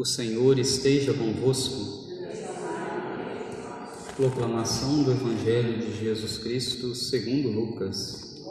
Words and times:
O 0.00 0.04
Senhor 0.06 0.58
esteja 0.58 1.12
convosco. 1.12 2.08
Proclamação 4.16 5.02
do 5.02 5.10
Evangelho 5.10 5.78
de 5.78 5.94
Jesus 5.94 6.38
Cristo 6.38 6.94
segundo 6.94 7.50
Lucas. 7.50 8.42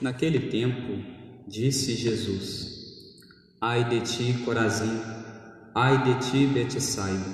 Naquele 0.00 0.48
tempo, 0.48 1.04
disse 1.46 1.94
Jesus: 1.96 3.18
Ai 3.60 3.86
de 3.90 4.00
ti, 4.00 4.32
Corazim, 4.46 4.98
ai 5.74 6.02
de 6.04 6.30
ti, 6.30 6.46
Betsaida, 6.46 7.26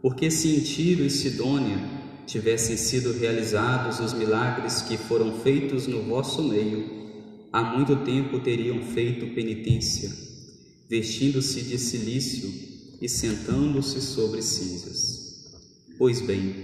porque 0.00 0.32
se 0.32 0.56
em 0.56 0.60
Tiro 0.62 1.04
e 1.04 1.10
Sidônia 1.10 1.78
tivessem 2.26 2.76
sido 2.76 3.12
realizados 3.12 4.00
os 4.00 4.14
milagres 4.14 4.82
que 4.82 4.96
foram 4.96 5.38
feitos 5.42 5.86
no 5.86 6.02
vosso 6.02 6.42
meio, 6.42 7.01
há 7.52 7.62
muito 7.62 7.96
tempo 7.96 8.40
teriam 8.40 8.80
feito 8.82 9.34
penitência, 9.34 10.10
vestindo-se 10.88 11.62
de 11.62 11.78
silício 11.78 12.50
e 13.00 13.08
sentando-se 13.08 14.00
sobre 14.00 14.40
cinzas. 14.40 15.52
Pois 15.98 16.20
bem, 16.20 16.54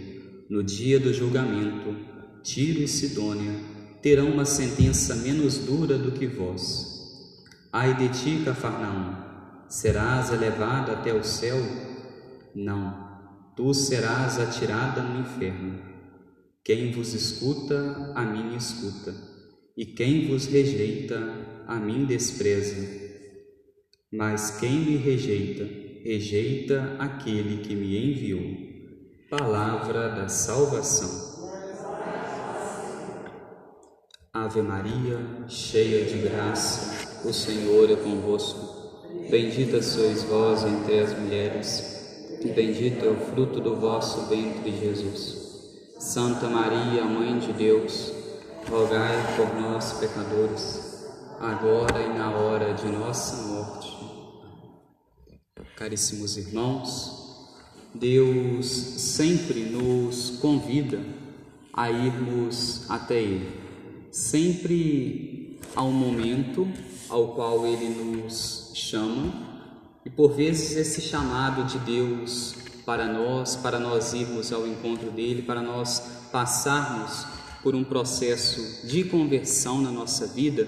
no 0.48 0.62
dia 0.62 0.98
do 0.98 1.12
julgamento, 1.12 1.94
Tiro 2.42 2.80
e 2.80 2.88
Sidônia 2.88 3.52
terão 4.00 4.30
uma 4.30 4.44
sentença 4.44 5.14
menos 5.16 5.58
dura 5.58 5.98
do 5.98 6.12
que 6.12 6.26
vós. 6.26 6.96
Ai 7.70 7.94
de 7.96 8.08
ti, 8.08 8.42
Cafarnaum, 8.44 9.14
serás 9.68 10.32
elevada 10.32 10.92
até 10.92 11.12
o 11.12 11.22
céu? 11.22 11.58
Não, 12.54 13.52
tu 13.54 13.74
serás 13.74 14.38
atirada 14.38 15.02
no 15.02 15.20
inferno. 15.20 15.78
Quem 16.64 16.92
vos 16.92 17.12
escuta, 17.12 18.12
a 18.14 18.24
mim 18.24 18.56
escuta, 18.56 19.14
e 19.78 19.86
quem 19.86 20.26
vos 20.26 20.46
rejeita, 20.46 21.16
a 21.64 21.76
mim 21.76 22.04
despreza. 22.04 22.74
Mas 24.12 24.58
quem 24.58 24.72
me 24.72 24.96
rejeita, 24.96 25.68
rejeita 26.02 26.96
aquele 26.98 27.62
que 27.62 27.76
me 27.76 28.10
enviou. 28.10 28.42
Palavra 29.30 30.08
da 30.08 30.28
salvação. 30.28 31.28
Ave 34.32 34.62
Maria, 34.62 35.46
cheia 35.46 36.04
de 36.06 36.28
graça, 36.28 37.24
o 37.24 37.32
Senhor 37.32 37.88
é 37.88 37.94
convosco. 37.94 39.30
Bendita 39.30 39.80
sois 39.80 40.24
vós 40.24 40.64
entre 40.64 40.98
as 40.98 41.16
mulheres, 41.16 42.40
e 42.44 42.48
bendito 42.48 43.04
é 43.04 43.10
o 43.10 43.16
fruto 43.16 43.60
do 43.60 43.76
vosso 43.76 44.26
ventre, 44.26 44.72
Jesus. 44.72 45.38
Santa 46.00 46.48
Maria, 46.48 47.04
Mãe 47.04 47.38
de 47.38 47.52
Deus, 47.52 48.17
rogai 48.70 49.36
por 49.36 49.60
nós, 49.60 49.94
pecadores, 49.94 51.06
agora 51.40 52.00
e 52.00 52.08
na 52.16 52.30
hora 52.30 52.74
de 52.74 52.86
nossa 52.86 53.36
morte. 53.48 53.96
Caríssimos 55.76 56.36
irmãos, 56.36 57.48
Deus 57.94 58.66
sempre 58.66 59.64
nos 59.64 60.38
convida 60.40 61.00
a 61.72 61.90
irmos 61.90 62.88
até 62.90 63.20
Ele 63.20 63.68
sempre 64.10 65.58
há 65.76 65.82
um 65.82 65.92
momento 65.92 66.66
ao 67.08 67.28
qual 67.28 67.66
ele 67.66 67.88
nos 67.88 68.72
chama 68.74 69.32
e 70.04 70.10
por 70.10 70.32
vezes 70.32 70.76
esse 70.76 71.00
chamado 71.00 71.64
de 71.64 71.78
Deus 71.78 72.54
para 72.84 73.06
nós, 73.06 73.56
para 73.56 73.78
nós 73.78 74.14
irmos 74.14 74.52
ao 74.52 74.66
encontro 74.66 75.10
dele, 75.10 75.42
para 75.42 75.60
nós 75.60 76.02
passarmos 76.32 77.26
por 77.62 77.74
um 77.74 77.84
processo 77.84 78.86
de 78.86 79.04
conversão 79.04 79.80
na 79.80 79.90
nossa 79.90 80.26
vida, 80.26 80.66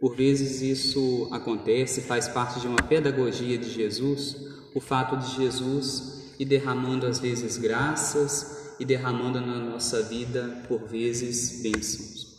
por 0.00 0.16
vezes 0.16 0.60
isso 0.62 1.28
acontece, 1.30 2.00
faz 2.02 2.28
parte 2.28 2.60
de 2.60 2.66
uma 2.66 2.82
pedagogia 2.82 3.56
de 3.56 3.70
Jesus, 3.70 4.36
o 4.74 4.80
fato 4.80 5.16
de 5.16 5.36
Jesus 5.36 6.34
ir 6.38 6.44
derramando 6.44 7.06
às 7.06 7.20
vezes 7.20 7.56
graças 7.56 8.74
e 8.80 8.84
derramando 8.84 9.40
na 9.40 9.58
nossa 9.60 10.02
vida 10.02 10.64
por 10.66 10.88
vezes 10.88 11.62
bênçãos. 11.62 12.32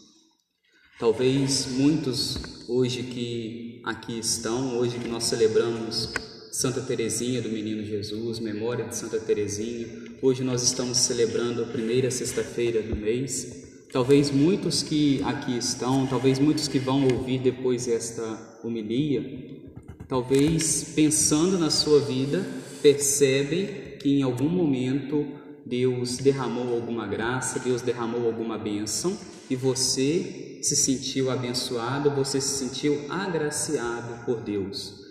Talvez 1.00 1.68
muitos 1.68 2.68
hoje 2.68 3.04
que 3.04 3.82
aqui 3.86 4.20
estão, 4.20 4.78
hoje 4.78 5.00
que 5.00 5.08
nós 5.08 5.24
celebramos 5.24 6.14
Santa 6.52 6.82
Teresinha 6.82 7.42
do 7.42 7.50
Menino 7.50 7.84
Jesus, 7.84 8.40
memória 8.40 8.86
de 8.86 8.96
Santa 8.96 9.20
Teresinha, 9.20 9.88
hoje 10.22 10.44
nós 10.44 10.62
estamos 10.64 10.98
celebrando 10.98 11.64
a 11.64 11.66
primeira 11.66 12.12
sexta-feira 12.12 12.82
do 12.82 12.96
mês. 12.96 13.63
Talvez 13.94 14.32
muitos 14.32 14.82
que 14.82 15.22
aqui 15.22 15.56
estão, 15.56 16.08
talvez 16.08 16.40
muitos 16.40 16.68
que 16.68 16.80
vão 16.80 17.08
ouvir 17.08 17.38
depois 17.38 17.88
esta 17.88 18.58
homilia, 18.64 19.24
talvez 20.08 20.94
pensando 20.96 21.60
na 21.60 21.70
sua 21.70 22.00
vida, 22.00 22.44
percebem 22.82 23.68
que 24.00 24.18
em 24.18 24.24
algum 24.24 24.50
momento 24.50 25.28
Deus 25.64 26.18
derramou 26.18 26.74
alguma 26.74 27.06
graça, 27.06 27.60
Deus 27.60 27.84
derramou 27.84 28.26
alguma 28.26 28.58
bênção 28.58 29.16
e 29.48 29.56
você 29.56 30.58
se 30.64 30.76
sentiu 30.76 31.30
abençoado, 31.30 32.10
você 32.10 32.42
se 32.42 32.66
sentiu 32.66 33.00
agraciado 33.12 34.26
por 34.26 34.42
Deus. 34.42 35.04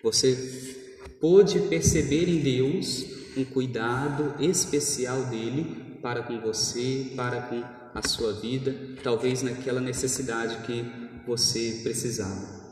Você 0.00 0.76
pôde 1.20 1.58
perceber 1.62 2.28
em 2.28 2.38
Deus 2.38 3.04
um 3.36 3.44
cuidado 3.44 4.40
especial 4.40 5.24
dele 5.24 5.98
para 6.00 6.22
com 6.22 6.40
você, 6.40 7.12
para 7.16 7.42
com 7.42 7.81
a 7.94 8.06
sua 8.06 8.32
vida, 8.32 8.74
talvez 9.02 9.42
naquela 9.42 9.80
necessidade 9.80 10.66
que 10.66 10.84
você 11.26 11.80
precisava. 11.82 12.62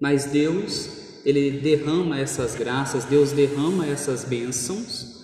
Mas 0.00 0.26
Deus, 0.26 0.88
ele 1.24 1.60
derrama 1.60 2.18
essas 2.18 2.54
graças, 2.54 3.04
Deus 3.04 3.32
derrama 3.32 3.86
essas 3.86 4.24
bênçãos 4.24 5.18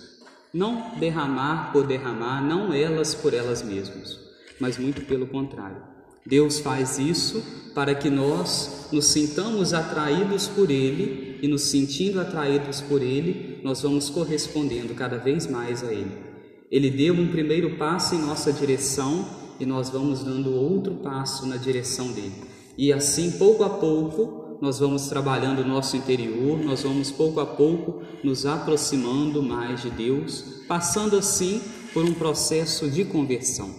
não 0.55 0.97
derramar 0.97 1.73
por 1.73 1.85
derramar, 1.85 2.41
não 2.41 2.73
elas 2.73 3.13
por 3.13 3.33
elas 3.33 3.61
mesmas, 3.61 4.17
mas 4.57 4.77
muito 4.77 5.01
pelo 5.01 5.27
contrário. 5.27 5.83
Deus 6.25 6.59
faz 6.59 6.97
isso 6.97 7.43
para 7.75 7.93
que 7.93 8.09
nós 8.09 8.87
nos 8.89 9.05
sintamos 9.05 9.73
atraídos 9.73 10.47
por 10.47 10.71
Ele 10.71 11.37
e, 11.41 11.47
nos 11.47 11.63
sentindo 11.63 12.21
atraídos 12.21 12.79
por 12.79 13.01
Ele, 13.01 13.59
nós 13.63 13.81
vamos 13.81 14.09
correspondendo 14.09 14.95
cada 14.95 15.17
vez 15.17 15.45
mais 15.45 15.83
a 15.83 15.91
Ele. 15.91 16.24
Ele 16.71 16.89
deu 16.89 17.13
um 17.13 17.27
primeiro 17.27 17.77
passo 17.77 18.15
em 18.15 18.19
nossa 18.19 18.51
direção 18.51 19.25
e 19.59 19.65
nós 19.65 19.89
vamos 19.89 20.23
dando 20.23 20.53
outro 20.53 20.95
passo 20.95 21.45
na 21.45 21.57
direção 21.57 22.11
dele. 22.11 22.33
E 22.77 22.91
assim, 22.91 23.31
pouco 23.31 23.63
a 23.63 23.69
pouco, 23.69 24.57
nós 24.61 24.79
vamos 24.79 25.07
trabalhando 25.07 25.59
o 25.59 25.67
nosso 25.67 25.95
interior, 25.95 26.57
nós 26.59 26.83
vamos 26.83 27.11
pouco 27.11 27.39
a 27.39 27.45
pouco 27.45 28.01
nos 28.23 28.45
aproximando 28.45 29.41
mais 29.41 29.81
de 29.81 29.89
Deus, 29.89 30.63
passando 30.67 31.17
assim 31.17 31.61
por 31.93 32.03
um 32.03 32.13
processo 32.13 32.89
de 32.89 33.05
conversão. 33.05 33.69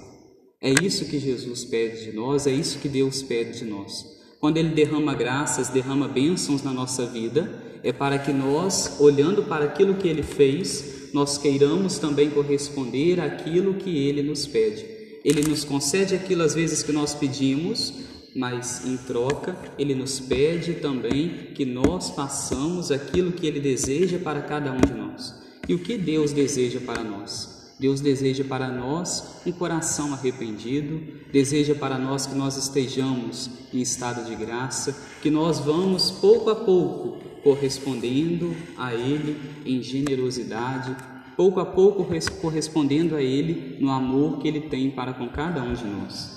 É 0.61 0.73
isso 0.83 1.05
que 1.05 1.19
Jesus 1.19 1.65
pede 1.65 2.05
de 2.05 2.13
nós, 2.17 2.47
é 2.47 2.53
isso 2.53 2.79
que 2.79 2.89
Deus 2.89 3.23
pede 3.23 3.59
de 3.59 3.65
nós. 3.65 4.07
Quando 4.41 4.57
Ele 4.57 4.71
derrama 4.71 5.15
graças, 5.15 5.69
derrama 5.69 6.09
bênçãos 6.09 6.63
na 6.63 6.73
nossa 6.73 7.05
vida, 7.05 7.79
é 7.83 7.93
para 7.93 8.19
que 8.19 8.33
nós, 8.33 8.97
olhando 8.99 9.45
para 9.45 9.65
aquilo 9.65 9.95
que 9.95 10.09
Ele 10.09 10.23
fez, 10.23 11.06
nós 11.17 11.39
queiramos 11.39 11.99
também 11.99 12.29
corresponder 12.29 13.19
àquilo 13.23 13.73
que 13.73 14.07
Ele 14.07 14.23
nos 14.23 14.47
pede. 14.47 14.85
Ele 15.25 15.41
nos 15.49 15.65
concede 15.65 16.15
aquilo 16.15 16.43
às 16.43 16.55
vezes 16.55 16.83
que 16.83 16.93
nós 16.93 17.15
pedimos, 17.15 17.95
mas 18.35 18.85
em 18.85 18.99
troca 18.99 19.57
ele 19.79 19.95
nos 19.95 20.21
pede 20.21 20.75
também 20.75 21.53
que 21.55 21.65
nós 21.65 22.11
façamos 22.11 22.91
aquilo 22.91 23.33
que 23.33 23.47
ele 23.47 23.61
deseja 23.61 24.19
para 24.19 24.43
cada 24.43 24.71
um 24.71 24.77
de 24.77 24.93
nós. 24.93 25.35
E 25.67 25.73
o 25.73 25.79
que 25.79 25.97
Deus 25.97 26.33
deseja 26.33 26.81
para 26.81 27.03
nós? 27.03 27.73
Deus 27.81 28.03
deseja 28.03 28.45
para 28.45 28.69
nós 28.69 29.41
um 29.47 29.53
coração 29.53 30.13
arrependido, 30.13 31.01
deseja 31.33 31.75
para 31.75 31.99
nós 31.99 32.27
que 32.27 32.35
nós 32.35 32.59
estejamos 32.59 33.49
em 33.73 33.81
estado 33.81 34.29
de 34.29 34.37
graça, 34.37 34.95
que 35.23 35.31
nós 35.31 35.61
vamos 35.61 36.11
pouco 36.11 36.51
a 36.51 36.57
pouco 36.57 37.36
correspondendo 37.47 38.57
a 38.77 38.93
Ele 38.93 39.37
em 39.65 39.81
generosidade, 39.81 40.97
pouco 41.37 41.61
a 41.61 41.65
pouco 41.65 42.05
correspondendo 42.41 43.15
a 43.15 43.23
Ele 43.23 43.77
no 43.79 43.89
amor 43.93 44.41
que 44.41 44.49
Ele 44.49 44.63
tem 44.63 44.91
para 44.91 45.15
com 45.15 45.29
cada 45.29 45.63
um 45.63 45.73
de 45.73 45.85
nós. 45.85 46.29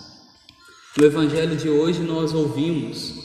No 0.96 1.04
Evangelho 1.04 1.56
de 1.56 1.68
hoje, 1.68 2.02
nós 2.02 2.32
ouvimos 2.32 3.16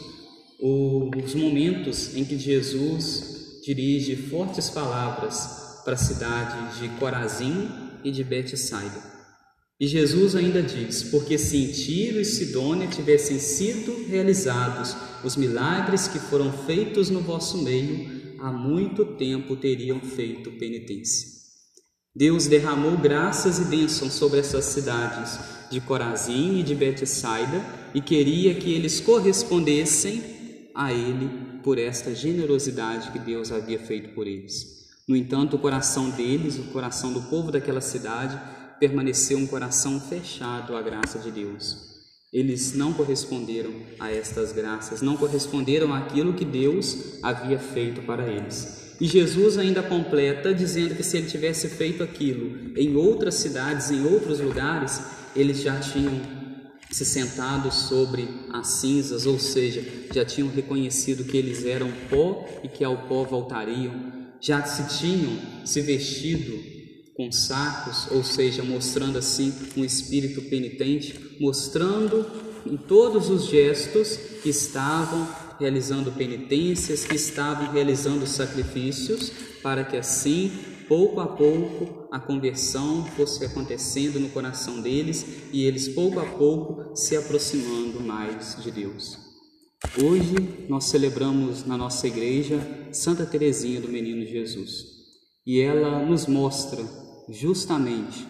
os 0.59 1.35
momentos 1.35 2.17
em 2.17 2.25
que 2.25 2.39
Jesus 2.39 3.61
dirige 3.63 4.17
fortes 4.17 4.71
palavras 4.71 5.83
para 5.85 5.93
a 5.93 5.99
cidade 5.99 6.81
de 6.81 6.89
Corazim 6.99 7.69
e 8.03 8.11
de 8.11 8.25
Betsaida. 8.25 9.14
E 9.81 9.87
Jesus 9.87 10.37
ainda 10.37 10.63
diz: 10.63 11.03
Porque 11.05 11.37
se 11.37 11.57
em 11.57 11.73
Tiro 11.73 12.21
e 12.21 12.25
Sidônia 12.25 12.87
tivessem 12.87 13.39
sido 13.39 14.07
realizados 14.07 14.97
os 15.25 15.37
milagres 15.37 16.07
que 16.07 16.19
foram 16.19 16.53
feitos 16.53 17.11
no 17.11 17.21
vosso 17.21 17.63
meio, 17.63 18.37
há 18.41 18.53
muito 18.53 19.05
tempo 19.05 19.57
teriam 19.57 20.01
feito 20.01 20.53
penitência. 20.53 21.35
Deus 22.15 22.47
derramou 22.47 22.97
graças 22.97 23.59
e 23.59 23.65
bênçãos 23.65 24.13
sobre 24.13 24.39
essas 24.39 24.67
cidades 24.67 25.37
de 25.69 25.81
Corazim 25.81 26.61
e 26.61 26.63
de 26.63 26.73
Betsaida 26.73 27.61
e 27.93 28.01
queria 28.01 28.55
que 28.55 28.73
eles 28.73 29.01
correspondessem 29.01 30.23
a 30.73 30.93
ele 30.93 31.29
por 31.65 31.77
esta 31.77 32.15
generosidade 32.15 33.11
que 33.11 33.19
Deus 33.19 33.51
havia 33.51 33.81
feito 33.81 34.11
por 34.15 34.29
eles. 34.29 34.85
No 35.09 35.17
entanto, 35.17 35.57
o 35.57 35.59
coração 35.59 36.11
deles, 36.11 36.57
o 36.57 36.65
coração 36.65 37.13
do 37.13 37.23
povo 37.23 37.51
daquela 37.51 37.81
cidade, 37.81 38.39
permaneceu 38.79 39.39
um 39.39 39.47
coração 39.47 40.01
fechado 40.01 40.77
à 40.77 40.83
graça 40.83 41.19
de 41.19 41.31
Deus. 41.31 41.95
Eles 42.33 42.75
não 42.75 42.93
corresponderam 42.93 43.73
a 44.01 44.11
estas 44.11 44.53
graças, 44.53 45.01
não 45.01 45.17
corresponderam 45.17 45.95
àquilo 45.95 46.35
que 46.35 46.45
Deus 46.45 47.19
havia 47.23 47.59
feito 47.59 48.03
para 48.03 48.29
eles. 48.29 48.97
E 49.01 49.07
Jesus 49.07 49.57
ainda 49.59 49.83
completa 49.83 50.53
dizendo 50.53 50.95
que 50.95 51.03
se 51.03 51.17
ele 51.17 51.29
tivesse 51.29 51.69
feito 51.69 52.03
aquilo 52.03 52.77
em 52.77 52.97
outras 52.97 53.37
cidades, 53.37 53.91
em 53.91 54.05
outros 54.05 54.41
lugares, 54.41 55.01
eles 55.35 55.61
já 55.63 55.79
tinham 55.79 56.21
se 56.91 57.05
sentado 57.05 57.73
sobre 57.73 58.29
as 58.53 58.69
cinzas, 58.69 59.27
ou 59.27 59.39
seja, 59.39 59.85
já 60.13 60.25
tinham 60.25 60.49
reconhecido 60.49 61.25
que 61.25 61.37
eles 61.37 61.65
eram 61.65 61.91
pó 62.09 62.47
e 62.63 62.69
que 62.69 62.85
ao 62.85 63.09
pó 63.09 63.25
voltariam, 63.25 64.13
já 64.41 64.65
se 64.65 64.99
tinham 64.99 65.37
se 65.65 65.81
vestido 65.81 66.74
com 67.15 67.31
sacos, 67.31 68.11
ou 68.11 68.25
seja, 68.25 68.63
mostrando 68.63 69.19
assim 69.19 69.53
um 69.77 69.85
espírito 69.85 70.43
penitente, 70.43 71.37
mostrando 71.41 72.27
em 72.67 72.77
todos 72.77 73.31
os 73.31 73.47
gestos 73.47 74.17
que 74.43 74.49
estavam 74.49 75.27
realizando 75.59 76.11
penitências, 76.13 77.05
que 77.05 77.15
estavam 77.15 77.73
realizando 77.73 78.27
sacrifícios, 78.27 79.31
para 79.63 79.85
que 79.85 79.97
assim, 79.97 80.51
pouco 80.89 81.21
a 81.21 81.27
pouco, 81.27 82.09
a 82.11 82.19
conversão 82.19 83.05
fosse 83.17 83.45
acontecendo 83.45 84.19
no 84.19 84.29
coração 84.31 84.81
deles 84.81 85.25
e 85.53 85.65
eles, 85.65 85.89
pouco 85.89 86.19
a 86.19 86.27
pouco, 86.27 86.97
se 86.97 87.17
aproximando 87.17 88.01
mais 88.01 88.57
de 88.63 88.71
Deus. 88.71 89.19
Hoje 90.03 90.35
nós 90.69 90.85
celebramos 90.87 91.65
na 91.65 91.77
nossa 91.77 92.07
igreja 92.07 92.61
Santa 92.91 93.25
Teresinha 93.25 93.81
do 93.81 93.89
Menino 93.89 94.27
Jesus 94.27 94.87
e 95.47 95.61
ela 95.61 96.05
nos 96.05 96.27
mostra 96.27 96.83
justamente 97.29 98.27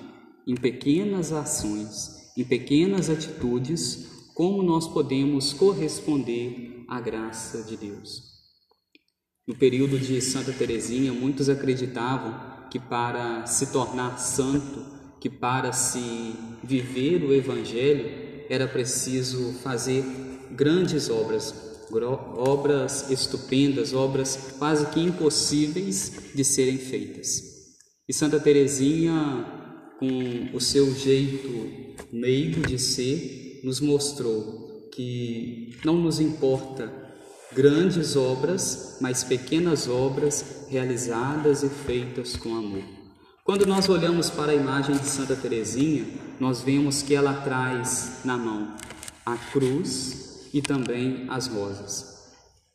em 0.46 0.54
pequenas 0.54 1.32
ações, 1.32 2.32
em 2.36 2.44
pequenas 2.44 3.08
atitudes, 3.08 4.06
como 4.34 4.62
nós 4.62 4.86
podemos 4.88 5.52
corresponder 5.52 6.84
à 6.88 7.00
graça 7.00 7.62
de 7.62 7.76
Deus. 7.76 8.34
No 9.46 9.54
período 9.54 9.98
de 9.98 10.20
Santa 10.20 10.52
Teresinha, 10.52 11.12
muitos 11.12 11.48
acreditavam 11.48 12.68
que 12.70 12.78
para 12.78 13.46
se 13.46 13.72
tornar 13.72 14.18
santo, 14.18 14.84
que 15.20 15.30
para 15.30 15.72
se 15.72 16.34
viver 16.62 17.22
o 17.22 17.32
evangelho, 17.32 18.46
era 18.48 18.66
preciso 18.66 19.52
fazer 19.62 20.04
grandes 20.50 21.08
obras, 21.08 21.54
obras 22.36 23.10
estupendas, 23.10 23.92
obras 23.94 24.54
quase 24.58 24.86
que 24.86 25.00
impossíveis 25.00 26.12
de 26.34 26.44
serem 26.44 26.78
feitas. 26.78 27.53
E 28.06 28.12
Santa 28.12 28.38
Teresinha, 28.38 29.46
com 29.98 30.50
o 30.52 30.60
seu 30.60 30.94
jeito 30.94 31.94
meigo 32.12 32.60
de 32.60 32.78
ser, 32.78 33.60
nos 33.64 33.80
mostrou 33.80 34.90
que 34.92 35.74
não 35.82 35.96
nos 35.96 36.20
importa 36.20 36.92
grandes 37.54 38.14
obras, 38.14 38.98
mas 39.00 39.24
pequenas 39.24 39.88
obras 39.88 40.66
realizadas 40.68 41.62
e 41.62 41.68
feitas 41.70 42.36
com 42.36 42.54
amor. 42.54 42.84
Quando 43.42 43.64
nós 43.64 43.88
olhamos 43.88 44.28
para 44.28 44.52
a 44.52 44.54
imagem 44.54 44.96
de 44.96 45.06
Santa 45.06 45.34
Teresinha, 45.34 46.04
nós 46.38 46.60
vemos 46.60 47.00
que 47.00 47.14
ela 47.14 47.32
traz 47.32 48.20
na 48.22 48.36
mão 48.36 48.76
a 49.24 49.36
cruz 49.36 50.50
e 50.52 50.60
também 50.60 51.24
as 51.30 51.46
rosas. 51.46 52.14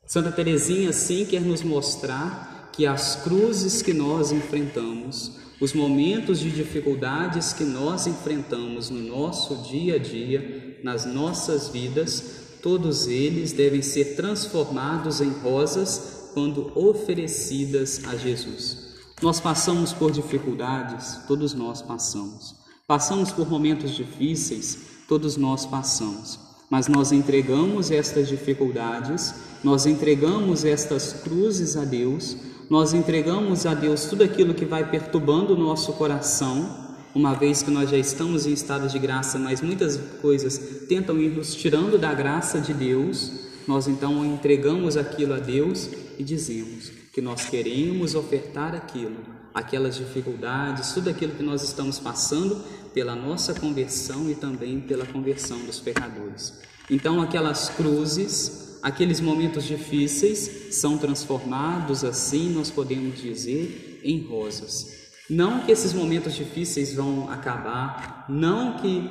Santa 0.07 0.31
Teresinha 0.31 0.91
sim 0.91 1.23
quer 1.23 1.41
nos 1.41 1.61
mostrar 1.61 2.58
que 2.71 2.85
as 2.85 3.15
cruzes 3.17 3.81
que 3.81 3.93
nós 3.93 4.31
enfrentamos, 4.31 5.33
os 5.59 5.73
momentos 5.73 6.39
de 6.39 6.49
dificuldades 6.49 7.51
que 7.51 7.63
nós 7.63 8.07
enfrentamos 8.07 8.89
no 8.89 9.01
nosso 9.01 9.55
dia 9.69 9.95
a 9.95 9.97
dia, 9.97 10.79
nas 10.83 11.05
nossas 11.05 11.67
vidas, 11.67 12.39
todos 12.61 13.07
eles 13.07 13.51
devem 13.51 13.81
ser 13.81 14.15
transformados 14.15 15.19
em 15.19 15.29
rosas 15.29 16.29
quando 16.33 16.71
oferecidas 16.77 18.01
a 18.05 18.15
Jesus. 18.15 18.89
Nós 19.21 19.39
passamos 19.39 19.91
por 19.91 20.11
dificuldades, 20.11 21.19
todos 21.27 21.53
nós 21.53 21.81
passamos. 21.81 22.55
Passamos 22.87 23.31
por 23.31 23.49
momentos 23.49 23.91
difíceis, 23.91 24.77
todos 25.07 25.35
nós 25.35 25.65
passamos. 25.65 26.39
Mas 26.69 26.87
nós 26.87 27.11
entregamos 27.11 27.91
estas 27.91 28.27
dificuldades, 28.29 29.33
nós 29.63 29.85
entregamos 29.85 30.63
estas 30.63 31.13
cruzes 31.13 31.75
a 31.75 31.83
Deus 31.83 32.37
nós 32.69 32.93
entregamos 32.93 33.65
a 33.65 33.73
Deus 33.73 34.05
tudo 34.05 34.23
aquilo 34.23 34.53
que 34.53 34.63
vai 34.63 34.87
perturbando 34.87 35.53
o 35.53 35.57
nosso 35.57 35.93
coração, 35.93 36.87
uma 37.15 37.33
vez 37.33 37.63
que 37.63 37.71
nós 37.71 37.89
já 37.89 37.97
estamos 37.97 38.45
em 38.45 38.53
estado 38.53 38.87
de 38.87 38.99
graça, 38.99 39.39
mas 39.39 39.59
muitas 39.59 39.97
coisas 40.21 40.85
tentam 40.87 41.17
ir 41.17 41.29
nos 41.29 41.55
tirando 41.55 41.97
da 41.97 42.13
graça 42.13 42.61
de 42.61 42.71
Deus, 42.71 43.31
nós 43.67 43.87
então 43.87 44.23
entregamos 44.23 44.97
aquilo 44.97 45.33
a 45.33 45.39
Deus 45.39 45.89
e 46.19 46.23
dizemos 46.23 46.91
que 47.11 47.21
nós 47.21 47.45
queremos 47.45 48.13
ofertar 48.13 48.75
aquilo, 48.75 49.17
aquelas 49.51 49.95
dificuldades, 49.95 50.91
tudo 50.91 51.09
aquilo 51.09 51.33
que 51.33 51.43
nós 51.43 51.63
estamos 51.63 51.97
passando 51.97 52.63
pela 52.93 53.15
nossa 53.15 53.53
conversão 53.55 54.29
e 54.29 54.35
também 54.35 54.79
pela 54.79 55.07
conversão 55.07 55.57
dos 55.65 55.79
pecadores. 55.79 56.53
Então, 56.89 57.19
aquelas 57.19 57.69
cruzes 57.69 58.68
aqueles 58.81 59.19
momentos 59.19 59.65
difíceis 59.65 60.75
são 60.75 60.97
transformados, 60.97 62.03
assim 62.03 62.49
nós 62.49 62.69
podemos 62.69 63.21
dizer, 63.21 64.01
em 64.03 64.21
rosas. 64.21 64.99
Não 65.29 65.59
que 65.59 65.71
esses 65.71 65.93
momentos 65.93 66.35
difíceis 66.35 66.93
vão 66.93 67.29
acabar, 67.29 68.25
não 68.27 68.77
que 68.77 69.09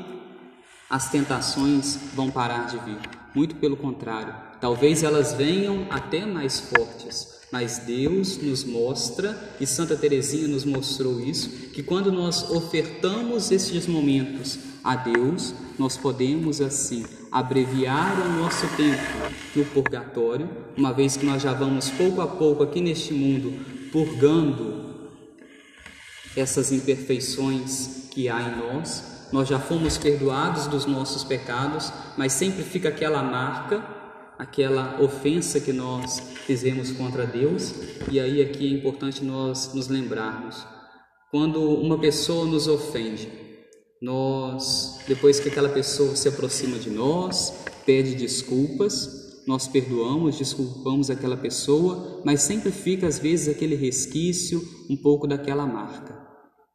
as 0.91 1.11
tentações 1.11 1.99
vão 2.15 2.31
parar 2.31 2.67
de 2.67 2.79
vir, 2.79 2.99
muito 3.35 3.57
pelo 3.57 3.77
contrário, 3.77 4.35
talvez 4.61 5.03
elas 5.03 5.35
venham 5.35 5.87
até 5.91 6.25
mais 6.25 6.61
fortes. 6.61 7.39
Mas 7.51 7.79
Deus 7.79 8.37
nos 8.39 8.65
mostra, 8.65 9.55
e 9.59 9.67
Santa 9.67 9.97
Teresinha 9.97 10.47
nos 10.49 10.65
mostrou 10.65 11.21
isso, 11.21 11.49
que 11.71 11.83
quando 11.83 12.13
nós 12.13 12.51
ofertamos 12.51 13.51
esses 13.51 13.87
momentos 13.87 14.59
a 14.85 14.97
Deus, 14.97 15.55
nós 15.79 15.97
podemos 15.97 16.61
assim 16.61 17.05
abreviar 17.31 18.27
o 18.27 18.33
nosso 18.41 18.67
tempo 18.77 19.03
no 19.55 19.65
purgatório, 19.67 20.49
uma 20.77 20.93
vez 20.93 21.17
que 21.17 21.27
nós 21.27 21.43
já 21.43 21.53
vamos 21.53 21.91
pouco 21.91 22.21
a 22.21 22.27
pouco 22.27 22.63
aqui 22.63 22.81
neste 22.81 23.13
mundo 23.13 23.53
purgando 23.91 25.11
essas 26.37 26.73
imperfeições 26.73 28.09
que 28.11 28.29
há 28.29 28.41
em 28.41 28.57
nós. 28.57 29.29
Nós 29.33 29.49
já 29.49 29.59
fomos 29.59 29.99
perdoados 29.99 30.67
dos 30.67 30.87
nossos 30.87 31.25
pecados, 31.25 31.93
mas 32.17 32.33
sempre 32.33 32.63
fica 32.63 32.89
aquela 32.89 33.23
marca, 33.23 33.85
aquela 34.39 35.01
ofensa 35.03 35.61
que 35.61 35.73
nós 35.73 36.21
fizemos 36.47 36.93
contra 36.93 37.27
Deus. 37.27 37.75
E 38.11 38.19
aí 38.19 38.41
aqui 38.41 38.67
é 38.67 38.79
importante 38.79 39.23
nós 39.23 39.75
nos 39.75 39.89
lembrarmos. 39.89 40.67
Quando 41.31 41.61
uma 41.61 41.99
pessoa 41.99 42.47
nos 42.47 42.67
ofende, 42.67 43.48
nós, 44.01 45.01
depois 45.09 45.41
que 45.41 45.49
aquela 45.49 45.69
pessoa 45.69 46.15
se 46.15 46.29
aproxima 46.29 46.79
de 46.79 46.89
nós, 46.89 47.53
pede 47.85 48.15
desculpas, 48.15 49.43
nós 49.47 49.67
perdoamos, 49.67 50.39
desculpamos 50.39 51.11
aquela 51.11 51.37
pessoa, 51.37 52.23
mas 52.25 52.43
sempre 52.43 52.71
fica 52.71 53.07
às 53.07 53.19
vezes 53.19 53.49
aquele 53.49 53.75
resquício, 53.75 54.63
um 54.89 54.97
pouco 54.97 55.27
daquela 55.27 55.67
marca. 55.67 56.17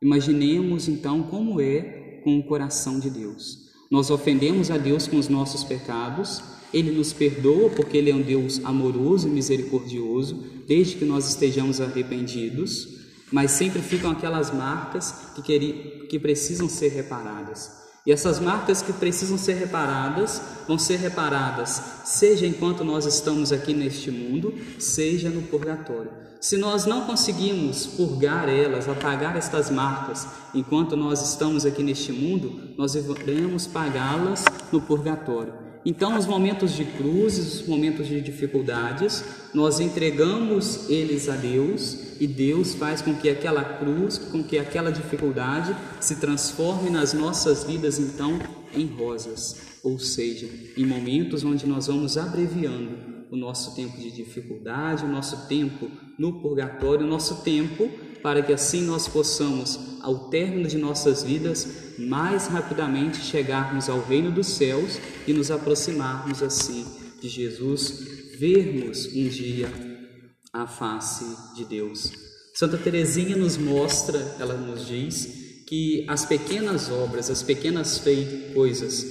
Imaginemos 0.02 0.88
então 0.88 1.24
como 1.24 1.62
é 1.62 2.20
com 2.24 2.40
o 2.40 2.44
coração 2.44 3.00
de 3.00 3.10
Deus. 3.10 3.60
Nós 3.90 4.10
ofendemos 4.10 4.72
a 4.72 4.78
Deus 4.78 5.08
com 5.08 5.18
os 5.18 5.30
nossos 5.30 5.64
pecados, 5.64 6.42
Ele 6.74 6.92
nos 6.92 7.14
perdoa 7.14 7.70
porque 7.70 7.96
Ele 7.96 8.10
é 8.10 8.16
um 8.16 8.22
Deus 8.22 8.60
amoroso 8.66 9.28
e 9.28 9.32
misericordioso, 9.32 10.44
desde 10.68 10.96
que 10.96 11.06
nós 11.06 11.30
estejamos 11.30 11.80
arrependidos 11.80 13.03
mas 13.34 13.50
sempre 13.50 13.82
ficam 13.82 14.12
aquelas 14.12 14.54
marcas 14.54 15.16
que, 15.34 15.42
queri, 15.42 16.06
que 16.08 16.20
precisam 16.20 16.70
ser 16.70 16.90
reparadas. 16.90 17.82
E 18.06 18.12
essas 18.12 18.40
marcas 18.40 18.84
que 18.84 18.94
precisam 18.94 19.40
ser 19.40 19.54
reparadas 19.54 20.40
vão 20.68 20.78
ser 20.78 20.98
reparadas, 20.98 21.82
seja 22.06 22.46
enquanto 22.46 22.84
nós 22.84 23.08
estamos 23.08 23.52
aqui 23.52 23.74
neste 23.74 24.12
mundo, 24.12 24.54
seja 24.78 25.32
no 25.32 25.42
purgatório. 25.42 26.12
Se 26.40 26.58
nós 26.58 26.86
não 26.86 27.08
conseguimos 27.08 27.88
purgar 27.88 28.48
elas, 28.50 28.88
apagar 28.88 29.36
estas 29.36 29.72
marcas 29.72 30.28
enquanto 30.54 30.96
nós 30.96 31.28
estamos 31.28 31.66
aqui 31.66 31.82
neste 31.82 32.12
mundo, 32.12 32.76
nós 32.78 32.94
iremos 32.94 33.66
pagá-las 33.66 34.46
no 34.72 34.80
purgatório. 34.80 35.63
Então, 35.86 36.18
os 36.18 36.26
momentos 36.26 36.74
de 36.74 36.86
cruzes, 36.86 37.62
os 37.62 37.68
momentos 37.68 38.08
de 38.08 38.22
dificuldades, 38.22 39.24
nós 39.54 39.82
entregamos 39.82 40.90
eles 40.90 41.28
a 41.28 41.36
Deus 41.36 42.22
e 42.22 42.28
Deus 42.28 42.74
faz 42.74 43.02
com 43.02 43.14
que 43.14 43.30
aquela 43.30 43.64
cruz, 43.64 44.18
com 44.18 44.42
que 44.42 44.58
aquela 44.58 44.92
dificuldade 44.92 45.76
se 46.00 46.18
transforme 46.18 46.90
nas 46.90 47.14
nossas 47.14 47.66
vidas, 47.66 48.00
então, 48.00 48.40
em 48.74 48.86
rosas, 48.86 49.80
ou 49.84 50.00
seja, 50.00 50.48
em 50.78 50.86
momentos 50.86 51.44
onde 51.44 51.68
nós 51.68 51.88
vamos 51.88 52.18
abreviando 52.18 53.14
o 53.30 53.36
nosso 53.36 53.76
tempo 53.76 53.98
de 53.98 54.12
dificuldade, 54.12 55.04
o 55.04 55.10
nosso 55.10 55.48
tempo 55.48 55.90
no 56.18 56.42
purgatório, 56.42 57.06
o 57.06 57.10
nosso 57.10 57.44
tempo 57.44 57.90
para 58.24 58.42
que 58.42 58.54
assim 58.54 58.82
nós 58.84 59.08
possamos, 59.08 59.78
ao 60.02 60.30
término 60.30 60.68
de 60.68 60.78
nossas 60.78 61.24
vidas, 61.24 61.68
mais 62.00 62.48
rapidamente 62.48 63.20
chegarmos 63.20 63.90
ao 63.90 64.02
reino 64.02 64.32
dos 64.32 64.48
céus 64.48 64.98
e 65.28 65.34
nos 65.34 65.52
aproximarmos 65.52 66.42
assim 66.42 66.86
de 67.22 67.28
Jesus, 67.28 68.00
vermos 68.40 69.08
um 69.08 69.28
dia 69.28 69.70
a 70.54 70.66
face 70.66 71.26
de 71.56 71.66
Deus. 71.66 72.12
Santa 72.56 72.78
Teresinha 72.78 73.36
nos 73.36 73.58
mostra, 73.58 74.38
ela 74.40 74.56
nos 74.56 74.88
diz, 74.88 75.44
que 75.68 76.06
as 76.08 76.26
pequenas 76.26 76.90
obras, 76.90 77.30
as 77.30 77.44
pequenas 77.44 78.02
coisas 78.54 79.06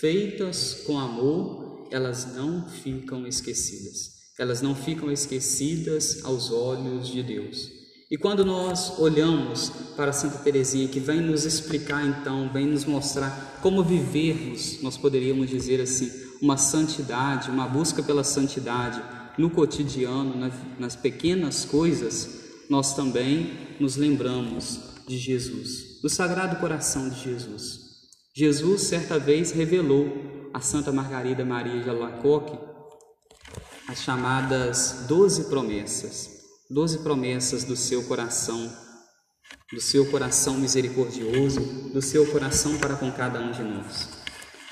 feitas 0.00 0.82
com 0.86 0.98
amor, 0.98 1.88
elas 1.92 2.34
não 2.34 2.68
ficam 2.68 3.26
esquecidas. 3.26 4.16
Elas 4.38 4.60
não 4.60 4.74
ficam 4.74 5.10
esquecidas 5.10 6.24
aos 6.24 6.50
olhos 6.50 7.08
de 7.08 7.22
Deus. 7.22 7.85
E 8.08 8.16
quando 8.16 8.44
nós 8.44 9.00
olhamos 9.00 9.68
para 9.96 10.12
Santa 10.12 10.38
Teresinha, 10.38 10.86
que 10.86 11.00
vem 11.00 11.20
nos 11.20 11.44
explicar 11.44 12.06
então, 12.06 12.48
vem 12.52 12.64
nos 12.64 12.84
mostrar 12.84 13.58
como 13.60 13.82
vivermos, 13.82 14.80
nós 14.80 14.96
poderíamos 14.96 15.50
dizer 15.50 15.80
assim, 15.80 16.12
uma 16.40 16.56
santidade, 16.56 17.50
uma 17.50 17.66
busca 17.66 18.04
pela 18.04 18.22
santidade 18.22 19.02
no 19.36 19.50
cotidiano, 19.50 20.34
nas 20.78 20.94
pequenas 20.94 21.64
coisas, 21.64 22.44
nós 22.70 22.94
também 22.94 23.76
nos 23.80 23.96
lembramos 23.96 24.80
de 25.08 25.18
Jesus, 25.18 26.00
do 26.00 26.08
Sagrado 26.08 26.60
Coração 26.60 27.08
de 27.08 27.20
Jesus. 27.24 27.86
Jesus, 28.36 28.82
certa 28.82 29.18
vez, 29.18 29.50
revelou 29.50 30.50
a 30.54 30.60
Santa 30.60 30.92
Margarida 30.92 31.44
Maria 31.44 31.82
de 31.82 31.90
Alacoque 31.90 32.56
as 33.88 34.02
chamadas 34.02 35.06
doze 35.08 35.44
promessas 35.44 36.35
doze 36.70 36.98
promessas 36.98 37.64
do 37.64 37.76
seu 37.76 38.02
coração, 38.04 38.72
do 39.72 39.80
seu 39.80 40.06
coração 40.10 40.58
misericordioso, 40.58 41.60
do 41.92 42.02
seu 42.02 42.26
coração 42.26 42.78
para 42.78 42.96
com 42.96 43.10
cada 43.12 43.40
um 43.40 43.52
de 43.52 43.62
nós. 43.62 44.08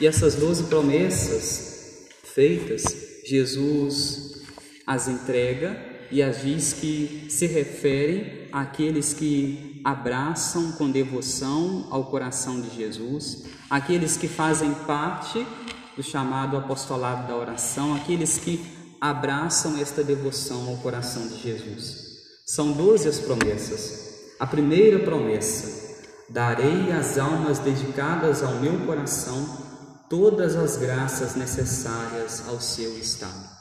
E 0.01 0.07
essas 0.07 0.35
doze 0.35 0.65
promessas 0.65 2.09
feitas, 2.25 2.83
Jesus 3.25 4.43
as 4.87 5.09
entrega 5.09 5.79
e 6.11 6.23
as 6.23 6.43
diz 6.43 6.73
que 6.73 7.27
se 7.31 7.47
referem 7.47 8.49
àqueles 8.53 9.15
que 9.15 9.81
abraçam 9.85 10.73
com 10.73 10.91
devoção 10.91 11.87
ao 11.91 12.05
coração 12.07 12.61
de 12.61 12.75
Jesus, 12.77 13.45
aqueles 13.71 14.17
que 14.17 14.29
fazem 14.29 14.73
parte 14.87 15.47
do 15.97 16.03
chamado 16.03 16.57
apostolado 16.57 17.29
da 17.29 17.37
oração, 17.37 17.95
aqueles 17.95 18.39
que 18.39 18.65
abraçam 19.05 19.77
esta 19.77 20.03
devoção 20.03 20.67
ao 20.67 20.79
coração 20.79 21.29
de 21.29 21.37
Jesus. 21.37 22.07
São 22.47 22.73
doze 22.73 23.07
as 23.07 23.19
promessas. 23.19 24.33
A 24.41 24.47
primeira 24.47 24.99
promessa: 25.01 26.03
darei 26.31 26.91
às 26.91 27.19
almas 27.19 27.59
dedicadas 27.59 28.43
ao 28.43 28.55
meu 28.55 28.87
coração 28.87 29.47
todas 30.09 30.57
as 30.57 30.79
graças 30.79 31.35
necessárias 31.35 32.49
ao 32.49 32.59
seu 32.63 32.97
estado. 32.97 33.53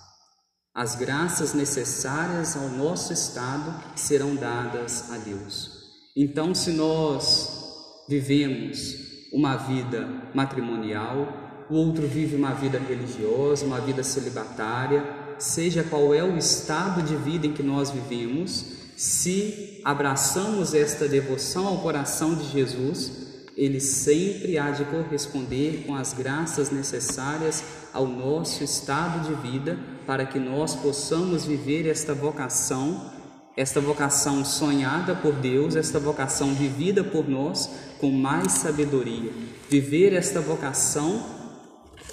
As 0.74 0.96
graças 0.96 1.54
necessárias 1.54 2.56
ao 2.56 2.70
nosso 2.70 3.12
estado 3.12 3.84
serão 3.98 4.36
dadas 4.36 5.12
a 5.12 5.18
Deus. 5.18 5.72
Então, 6.16 6.56
se 6.56 6.72
nós 6.72 8.06
vivemos 8.08 8.96
uma 9.34 9.58
vida 9.58 10.08
matrimonial, 10.34 11.66
o 11.70 11.76
outro 11.76 12.08
vive 12.08 12.38
uma 12.38 12.54
vida 12.54 12.80
religiosa, 12.80 13.66
uma 13.66 13.82
vida 13.82 14.04
celibatária, 14.04 15.23
seja 15.44 15.84
qual 15.84 16.14
é 16.14 16.24
o 16.24 16.38
estado 16.38 17.04
de 17.04 17.16
vida 17.16 17.46
em 17.46 17.54
que 17.54 17.62
nós 17.62 17.92
vivemos, 17.92 18.66
se 18.96 19.82
abraçamos 19.84 20.74
esta 20.74 21.08
devoção 21.08 21.68
ao 21.68 21.80
coração 21.80 22.34
de 22.34 22.50
Jesus, 22.50 23.12
ele 23.56 23.80
sempre 23.80 24.58
há 24.58 24.72
de 24.72 24.86
corresponder 24.86 25.84
com 25.86 25.96
as 25.96 26.14
graças 26.14 26.72
necessárias 26.72 27.64
ao 27.94 28.08
nosso 28.08 28.64
estado 28.64 29.28
de 29.28 29.50
vida 29.50 29.78
para 30.08 30.26
que 30.26 30.40
nós 30.40 30.76
possamos 30.76 31.46
viver 31.46 31.88
esta 31.88 32.14
vocação, 32.14 33.12
esta 33.56 33.80
vocação 33.80 34.44
sonhada 34.44 35.14
por 35.14 35.34
Deus, 35.34 35.76
esta 35.76 36.00
vocação 36.00 36.54
vivida 36.54 37.04
por 37.04 37.28
nós 37.30 37.70
com 38.00 38.10
mais 38.12 38.54
sabedoria. 38.54 39.32
Viver 39.70 40.14
esta 40.14 40.40
vocação 40.40 41.33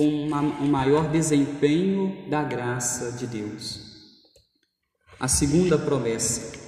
com 0.00 0.08
uma, 0.08 0.40
um 0.40 0.66
maior 0.66 1.10
desempenho 1.10 2.16
da 2.30 2.42
graça 2.42 3.12
de 3.18 3.26
Deus. 3.26 3.80
A 5.20 5.28
segunda 5.28 5.76
promessa: 5.76 6.58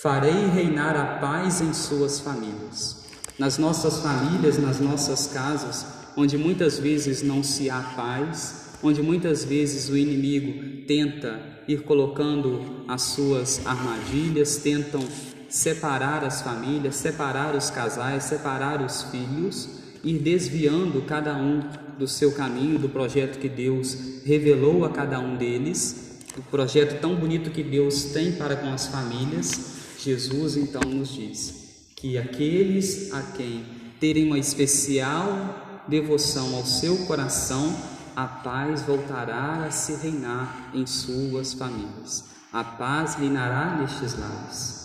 farei 0.00 0.46
reinar 0.46 0.96
a 0.96 1.18
paz 1.18 1.60
em 1.60 1.74
suas 1.74 2.18
famílias. 2.18 3.06
Nas 3.38 3.58
nossas 3.58 3.98
famílias, 4.00 4.56
nas 4.56 4.80
nossas 4.80 5.26
casas, 5.26 5.84
onde 6.16 6.38
muitas 6.38 6.78
vezes 6.78 7.22
não 7.22 7.42
se 7.42 7.68
há 7.68 7.78
paz, 7.94 8.78
onde 8.82 9.02
muitas 9.02 9.44
vezes 9.44 9.90
o 9.90 9.96
inimigo 9.96 10.86
tenta 10.86 11.60
ir 11.68 11.82
colocando 11.82 12.86
as 12.88 13.02
suas 13.02 13.66
armadilhas, 13.66 14.56
tentam 14.56 15.06
separar 15.50 16.24
as 16.24 16.40
famílias, 16.40 16.96
separar 16.96 17.54
os 17.54 17.68
casais, 17.68 18.24
separar 18.24 18.80
os 18.80 19.02
filhos, 19.02 19.68
ir 20.02 20.20
desviando 20.20 21.02
cada 21.02 21.36
um 21.36 21.60
do 21.98 22.06
seu 22.06 22.32
caminho, 22.32 22.78
do 22.78 22.88
projeto 22.88 23.38
que 23.38 23.48
Deus 23.48 23.96
revelou 24.24 24.84
a 24.84 24.90
cada 24.90 25.18
um 25.18 25.36
deles, 25.36 26.20
o 26.36 26.42
projeto 26.42 27.00
tão 27.00 27.16
bonito 27.16 27.50
que 27.50 27.62
Deus 27.62 28.04
tem 28.04 28.32
para 28.32 28.56
com 28.56 28.72
as 28.72 28.86
famílias, 28.86 29.76
Jesus 29.98 30.56
então 30.56 30.82
nos 30.82 31.12
diz 31.12 31.58
que 31.96 32.16
aqueles 32.16 33.12
a 33.12 33.22
quem 33.22 33.64
terem 33.98 34.26
uma 34.26 34.38
especial 34.38 35.84
devoção 35.88 36.54
ao 36.54 36.64
seu 36.64 36.96
coração, 37.06 37.74
a 38.14 38.26
paz 38.26 38.82
voltará 38.82 39.64
a 39.64 39.70
se 39.70 39.94
reinar 39.94 40.70
em 40.74 40.86
suas 40.86 41.54
famílias. 41.54 42.24
A 42.52 42.62
paz 42.62 43.14
reinará 43.16 43.76
nestes 43.80 44.18
lares. 44.18 44.78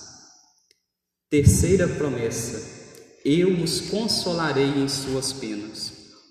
Terceira 1.29 1.87
promessa: 1.87 2.61
eu 3.23 3.61
os 3.61 3.81
consolarei 3.81 4.69
em 4.69 4.87
suas 4.87 5.31
penas. 5.33 5.82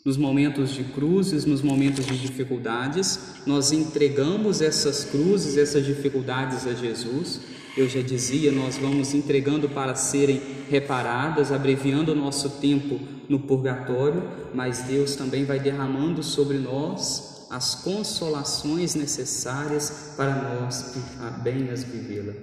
Nos 0.05 0.17
momentos 0.17 0.71
de 0.71 0.83
cruzes, 0.83 1.45
nos 1.45 1.63
momentos 1.63 2.05
de 2.05 2.19
dificuldades, 2.19 3.37
nós 3.47 3.71
entregamos 3.71 4.61
essas 4.61 5.05
cruzes, 5.05 5.57
essas 5.57 5.87
dificuldades 5.87 6.67
a 6.67 6.75
Jesus. 6.75 7.41
Eu 7.77 7.89
já 7.89 8.03
dizia, 8.03 8.51
nós 8.51 8.77
vamos 8.77 9.15
entregando 9.15 9.69
para 9.69 9.95
serem 9.95 10.43
reparadas, 10.69 11.53
abreviando 11.53 12.11
o 12.11 12.17
nosso 12.17 12.51
tempo 12.61 12.99
no 13.29 13.39
purgatório, 13.39 14.25
mas 14.53 14.81
Deus 14.81 15.15
também 15.15 15.45
vai 15.45 15.61
derramando 15.61 16.21
sobre 16.21 16.59
nós 16.59 17.47
as 17.49 17.77
consolações 17.77 18.97
necessárias 18.97 20.15
para 20.17 20.35
nós 20.35 20.97
bem 21.45 21.71
as 21.71 21.85
vivê-la. 21.85 22.35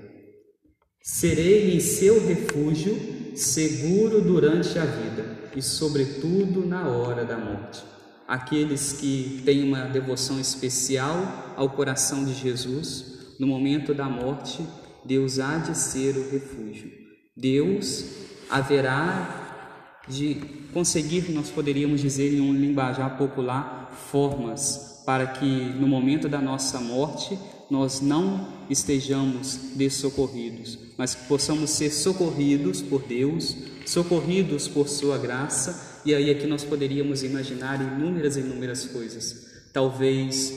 Serei 1.01 1.75
em 1.75 1.79
seu 1.81 2.25
refúgio, 2.25 3.35
seguro 3.35 4.21
durante 4.21 4.79
a 4.79 4.85
vida 4.85 5.28
e, 5.55 5.61
sobretudo, 5.61 6.65
na 6.65 6.87
hora 6.87 7.25
da 7.25 7.37
morte. 7.37 7.83
Aqueles 8.27 8.93
que 8.93 9.41
têm 9.43 9.63
uma 9.63 9.85
devoção 9.85 10.39
especial 10.39 11.53
ao 11.55 11.69
coração 11.69 12.23
de 12.23 12.33
Jesus, 12.33 13.35
no 13.39 13.47
momento 13.47 13.93
da 13.93 14.05
morte, 14.05 14.63
Deus 15.03 15.39
há 15.39 15.57
de 15.57 15.77
ser 15.77 16.15
o 16.15 16.29
refúgio. 16.29 16.91
Deus 17.35 18.05
haverá 18.49 20.01
de 20.07 20.35
conseguir, 20.73 21.31
nós 21.31 21.49
poderíamos 21.49 22.01
dizer 22.01 22.33
em 22.33 22.41
um 22.41 22.53
linguajar 22.53 23.17
popular, 23.17 23.91
formas 24.11 25.03
para 25.05 25.25
que 25.25 25.45
no 25.45 25.87
momento 25.87 26.29
da 26.29 26.39
nossa 26.39 26.79
morte 26.79 27.37
nós 27.69 28.01
não 28.01 28.47
estejamos 28.69 29.59
dessocorridos, 29.75 30.77
mas 30.97 31.13
que 31.13 31.27
possamos 31.27 31.69
ser 31.69 31.91
socorridos 31.91 32.81
por 32.81 33.03
Deus, 33.03 33.55
socorridos 33.85 34.67
por 34.67 34.87
Sua 34.87 35.17
graça, 35.17 36.01
e 36.05 36.13
aí 36.13 36.31
aqui 36.31 36.47
nós 36.47 36.63
poderíamos 36.63 37.23
imaginar 37.23 37.81
inúmeras 37.81 38.37
e 38.37 38.39
inúmeras 38.39 38.85
coisas. 38.85 39.47
Talvez 39.71 40.53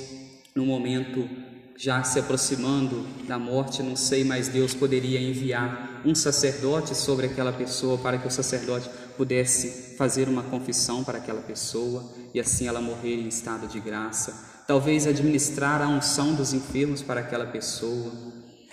no 0.54 0.64
momento 0.64 1.28
já 1.76 2.02
se 2.04 2.18
aproximando 2.18 3.04
da 3.26 3.38
morte, 3.38 3.82
não 3.82 3.96
sei, 3.96 4.24
mas 4.24 4.48
Deus 4.48 4.74
poderia 4.74 5.20
enviar 5.20 6.02
um 6.04 6.14
sacerdote 6.14 6.94
sobre 6.96 7.26
aquela 7.26 7.52
pessoa 7.52 7.98
para 7.98 8.18
que 8.18 8.26
o 8.26 8.30
sacerdote 8.30 8.88
pudesse 9.16 9.96
fazer 9.96 10.28
uma 10.28 10.42
confissão 10.42 11.02
para 11.02 11.18
aquela 11.18 11.42
pessoa 11.42 12.10
e 12.32 12.40
assim 12.40 12.66
ela 12.66 12.80
morrer 12.80 13.16
em 13.16 13.28
estado 13.28 13.66
de 13.66 13.80
graça 13.80 14.51
talvez 14.72 15.06
administrar 15.06 15.82
a 15.82 15.86
unção 15.86 16.34
dos 16.34 16.54
enfermos 16.54 17.02
para 17.02 17.20
aquela 17.20 17.44
pessoa. 17.44 18.10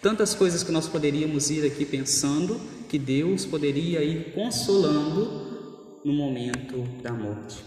Tantas 0.02 0.34
coisas 0.34 0.64
que 0.64 0.72
nós 0.72 0.88
poderíamos 0.88 1.50
ir 1.50 1.66
aqui 1.66 1.84
pensando 1.84 2.58
que 2.88 2.98
Deus 2.98 3.46
poderia 3.46 4.02
ir 4.02 4.34
consolando 4.34 6.00
no 6.06 6.14
momento 6.14 6.84
da 7.04 7.12
morte. 7.12 7.66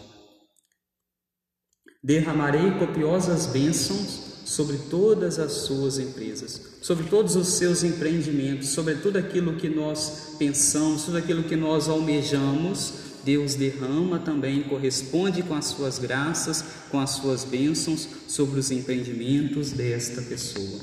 Derramarei 2.03 2.71
copiosas 2.79 3.45
bênçãos 3.45 4.41
sobre 4.47 4.79
todas 4.89 5.39
as 5.39 5.53
suas 5.53 5.99
empresas, 5.99 6.79
sobre 6.81 7.05
todos 7.11 7.37
os 7.37 7.49
seus 7.49 7.85
empreendimentos, 7.85 8.71
sobre 8.71 8.95
tudo 8.95 9.19
aquilo 9.19 9.57
que 9.57 9.69
nós 9.69 10.37
pensamos, 10.39 11.05
tudo 11.05 11.19
aquilo 11.19 11.43
que 11.43 11.55
nós 11.55 11.87
almejamos, 11.87 13.12
Deus 13.25 13.55
derrama 13.55 14.19
também, 14.19 14.63
corresponde 14.63 15.43
com 15.43 15.55
as 15.55 15.67
suas 15.67 15.99
graças, 15.99 16.65
com 16.91 16.99
as 17.01 17.11
suas 17.11 17.45
bênçãos 17.45 18.09
sobre 18.27 18.59
os 18.59 18.71
empreendimentos 18.71 19.71
desta 19.71 20.23
pessoa. 20.23 20.81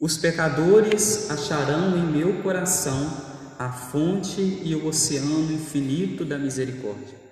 Os 0.00 0.16
pecadores 0.16 1.30
acharão 1.30 1.96
em 1.96 2.04
meu 2.04 2.42
coração 2.42 3.32
a 3.58 3.70
fonte 3.70 4.40
e 4.40 4.74
o 4.74 4.86
oceano 4.86 5.52
infinito 5.52 6.24
da 6.24 6.36
misericórdia. 6.36 7.22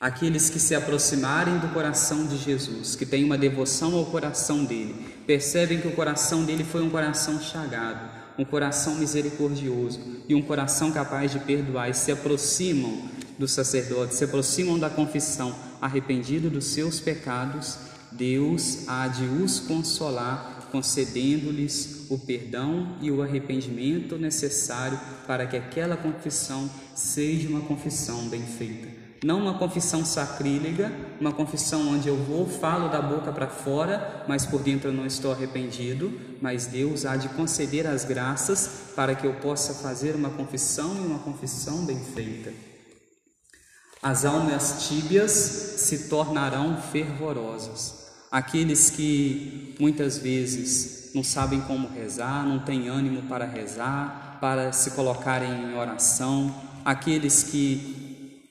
Aqueles 0.00 0.50
que 0.50 0.58
se 0.58 0.74
aproximarem 0.74 1.58
do 1.58 1.68
coração 1.68 2.26
de 2.26 2.36
Jesus, 2.36 2.96
que 2.96 3.06
têm 3.06 3.22
uma 3.22 3.38
devoção 3.38 3.94
ao 3.94 4.06
coração 4.06 4.64
dele, 4.64 4.94
percebem 5.26 5.80
que 5.80 5.86
o 5.86 5.92
coração 5.92 6.44
dele 6.44 6.64
foi 6.64 6.82
um 6.82 6.90
coração 6.90 7.40
chagado, 7.40 8.21
um 8.38 8.44
coração 8.44 8.96
misericordioso 8.96 10.00
e 10.28 10.34
um 10.34 10.42
coração 10.42 10.90
capaz 10.92 11.30
de 11.30 11.38
perdoar, 11.38 11.90
e 11.90 11.94
se 11.94 12.10
aproximam 12.10 13.02
do 13.38 13.48
sacerdote, 13.48 14.14
se 14.14 14.24
aproximam 14.24 14.78
da 14.78 14.88
confissão, 14.88 15.54
arrependido 15.80 16.48
dos 16.48 16.66
seus 16.66 17.00
pecados, 17.00 17.78
Deus 18.10 18.86
há 18.86 19.08
de 19.08 19.24
os 19.24 19.60
consolar 19.60 20.52
concedendo-lhes 20.72 22.06
o 22.08 22.18
perdão 22.18 22.96
e 23.02 23.10
o 23.10 23.22
arrependimento 23.22 24.16
necessário 24.16 24.98
para 25.26 25.46
que 25.46 25.56
aquela 25.56 25.98
confissão 25.98 26.68
seja 26.94 27.46
uma 27.48 27.60
confissão 27.60 28.26
bem 28.28 28.42
feita. 28.42 29.01
Não 29.24 29.38
uma 29.38 29.58
confissão 29.58 30.04
sacrílega, 30.04 30.90
uma 31.20 31.32
confissão 31.32 31.88
onde 31.88 32.08
eu 32.08 32.16
vou, 32.16 32.46
falo 32.48 32.88
da 32.88 33.00
boca 33.00 33.32
para 33.32 33.46
fora, 33.46 34.24
mas 34.26 34.44
por 34.44 34.62
dentro 34.62 34.88
eu 34.88 34.92
não 34.92 35.06
estou 35.06 35.32
arrependido, 35.32 36.12
mas 36.40 36.66
Deus 36.66 37.06
há 37.06 37.16
de 37.16 37.28
conceder 37.30 37.86
as 37.86 38.04
graças 38.04 38.92
para 38.96 39.14
que 39.14 39.26
eu 39.26 39.34
possa 39.34 39.74
fazer 39.74 40.16
uma 40.16 40.30
confissão 40.30 40.96
e 40.96 41.06
uma 41.06 41.20
confissão 41.20 41.84
bem 41.84 42.00
feita. 42.00 42.52
As 44.02 44.24
almas 44.24 44.88
tíbias 44.88 45.30
se 45.30 46.08
tornarão 46.08 46.76
fervorosas 46.90 48.02
aqueles 48.32 48.88
que 48.88 49.76
muitas 49.78 50.16
vezes 50.16 51.10
não 51.14 51.22
sabem 51.22 51.60
como 51.60 51.86
rezar, 51.88 52.46
não 52.46 52.60
têm 52.60 52.88
ânimo 52.88 53.24
para 53.24 53.44
rezar, 53.44 54.38
para 54.40 54.72
se 54.72 54.92
colocarem 54.92 55.50
em 55.50 55.74
oração, 55.76 56.54
aqueles 56.82 57.42
que 57.42 58.01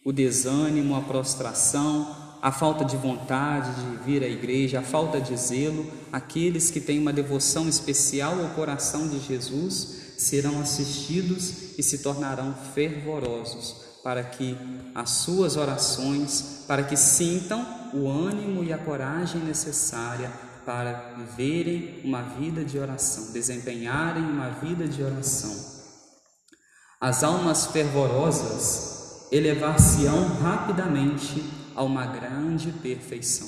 o 0.04 0.12
desânimo, 0.12 0.96
a 0.96 1.02
prostração, 1.02 2.16
a 2.42 2.52
falta 2.52 2.84
de 2.84 2.98
vontade 2.98 3.72
de 3.76 4.04
vir 4.04 4.24
à 4.24 4.28
igreja, 4.28 4.80
a 4.80 4.84
falta 4.84 5.22
de 5.22 5.38
zelo, 5.38 5.86
aqueles 6.12 6.72
que 6.72 6.80
têm 6.80 7.00
uma 7.00 7.14
devoção 7.14 7.70
especial 7.70 8.42
ao 8.42 8.50
coração 8.56 9.08
de 9.08 9.20
Jesus 9.20 10.16
serão 10.18 10.60
assistidos 10.60 11.78
e 11.78 11.84
se 11.84 12.00
tornarão 12.00 12.56
fervorosos 12.74 13.92
para 14.04 14.24
que 14.24 14.58
as 14.96 15.10
suas 15.12 15.56
orações, 15.56 16.64
para 16.68 16.84
que 16.84 16.98
sintam 16.98 17.64
o 17.94 18.08
ânimo 18.10 18.64
e 18.64 18.74
a 18.74 18.78
coragem 18.78 19.42
necessária 19.42 20.32
para 20.66 21.14
viverem 21.18 22.02
uma 22.04 22.22
vida 22.22 22.64
de 22.64 22.78
oração, 22.80 23.32
desempenharem 23.32 24.24
uma 24.24 24.50
vida 24.50 24.88
de 24.88 25.04
oração. 25.04 25.56
As 27.00 27.24
almas 27.24 27.68
fervorosas 27.68 29.01
elevar-se-ão 29.32 30.28
rapidamente 30.40 31.44
a 31.76 31.84
uma 31.84 32.06
grande 32.06 32.72
perfeição. 32.72 33.48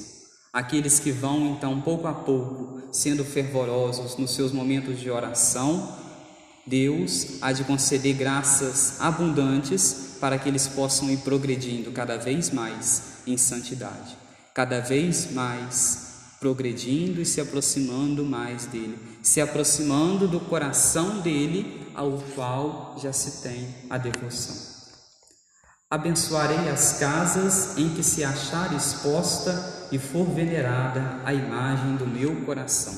Aqueles 0.52 1.00
que 1.00 1.12
vão 1.12 1.56
então 1.56 1.82
pouco 1.82 2.08
a 2.08 2.14
pouco 2.14 2.82
sendo 2.92 3.26
fervorosos 3.26 4.18
nos 4.18 4.32
seus 4.32 4.52
momentos 4.52 5.00
de 5.00 5.10
oração, 5.10 5.98
Deus 6.66 7.40
há 7.42 7.52
de 7.52 7.64
conceder 7.64 8.16
graças 8.16 9.02
abundantes 9.02 10.18
para 10.22 10.40
que 10.40 10.48
eles 10.48 10.68
possam 10.68 11.10
ir 11.10 11.18
progredindo 11.18 11.92
cada 11.92 12.18
vez 12.18 12.50
mais 12.52 13.16
em 13.28 13.36
santidade, 13.36 14.16
cada 14.54 14.80
vez 14.80 15.34
mais 15.34 16.14
progredindo 16.40 17.22
e 17.22 17.26
se 17.26 17.42
aproximando 17.42 18.24
mais 18.24 18.66
dele, 18.66 18.98
se 19.22 19.42
aproximando 19.42 20.28
do 20.28 20.40
coração 20.40 21.20
dele, 21.22 21.82
ao 21.94 22.12
qual 22.36 22.96
já 23.02 23.12
se 23.12 23.42
tem 23.42 23.68
a 23.90 23.98
devoção. 23.98 24.73
Abençoarei 25.94 26.70
as 26.70 26.98
casas 26.98 27.78
em 27.78 27.88
que 27.94 28.02
se 28.02 28.24
achar 28.24 28.74
exposta 28.74 29.88
e 29.92 30.00
for 30.00 30.26
venerada 30.26 31.22
a 31.24 31.32
imagem 31.32 31.98
do 31.98 32.08
meu 32.08 32.44
coração. 32.48 32.96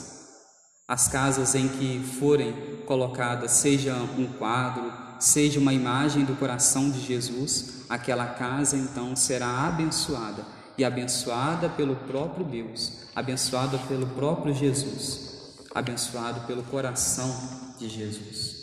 As 0.87 1.09
casas 1.09 1.55
em 1.55 1.67
que 1.67 1.99
forem 2.17 2.53
colocadas, 2.85 3.51
seja 3.51 3.93
um 4.17 4.27
quadro, 4.37 4.93
seja 5.19 5.59
uma 5.59 5.73
imagem 5.73 6.23
do 6.23 6.37
coração 6.37 6.89
de 6.89 7.01
Jesus, 7.01 7.83
aquela 7.89 8.27
casa 8.27 8.77
então 8.77 9.13
será 9.13 9.67
abençoada 9.67 10.45
e 10.77 10.85
abençoada 10.85 11.67
pelo 11.67 11.97
próprio 11.97 12.45
Deus, 12.45 12.93
abençoada 13.13 13.77
pelo 13.89 14.07
próprio 14.07 14.53
Jesus, 14.53 15.57
abençoado 15.75 16.47
pelo 16.47 16.63
coração 16.63 17.75
de 17.77 17.89
Jesus. 17.89 18.55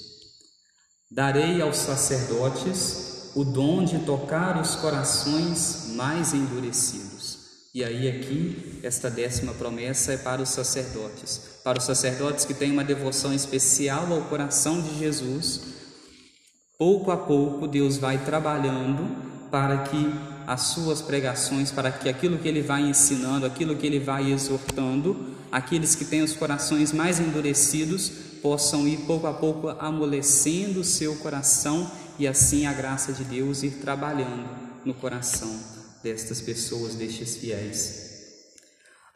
Darei 1.10 1.60
aos 1.60 1.76
sacerdotes 1.76 3.20
o 3.34 3.44
dom 3.44 3.84
de 3.84 3.98
tocar 4.00 4.60
os 4.60 4.76
corações 4.76 5.92
mais 5.94 6.34
endurecidos. 6.34 7.38
E 7.74 7.82
aí, 7.82 8.08
aqui, 8.08 8.80
esta 8.82 9.10
décima 9.10 9.54
promessa 9.54 10.12
é 10.12 10.16
para 10.18 10.42
os 10.42 10.50
sacerdotes, 10.50 11.40
para 11.64 11.78
os 11.78 11.84
sacerdotes 11.84 12.44
que 12.44 12.52
têm 12.52 12.70
uma 12.70 12.84
devoção 12.84 13.32
especial 13.32 14.12
ao 14.12 14.22
coração 14.22 14.80
de 14.82 14.98
Jesus 14.98 15.72
Pouco 16.84 17.12
a 17.12 17.16
pouco, 17.16 17.68
Deus 17.68 17.96
vai 17.96 18.18
trabalhando 18.24 19.08
para 19.52 19.84
que 19.84 20.12
as 20.48 20.62
suas 20.62 21.00
pregações, 21.00 21.70
para 21.70 21.92
que 21.92 22.08
aquilo 22.08 22.38
que 22.38 22.48
ele 22.48 22.60
vai 22.60 22.82
ensinando, 22.82 23.46
aquilo 23.46 23.76
que 23.76 23.86
ele 23.86 24.00
vai 24.00 24.32
exortando, 24.32 25.28
aqueles 25.52 25.94
que 25.94 26.04
têm 26.04 26.22
os 26.22 26.32
corações 26.32 26.92
mais 26.92 27.20
endurecidos 27.20 28.10
possam 28.42 28.88
ir 28.88 28.96
pouco 29.06 29.28
a 29.28 29.32
pouco 29.32 29.68
amolecendo 29.78 30.80
o 30.80 30.84
seu 30.84 31.14
coração 31.14 31.88
e 32.22 32.28
assim 32.28 32.66
a 32.66 32.72
graça 32.72 33.12
de 33.12 33.24
Deus 33.24 33.64
ir 33.64 33.80
trabalhando 33.80 34.48
no 34.84 34.94
coração 34.94 35.52
destas 36.04 36.40
pessoas, 36.40 36.94
destes 36.94 37.36
fiéis. 37.36 38.12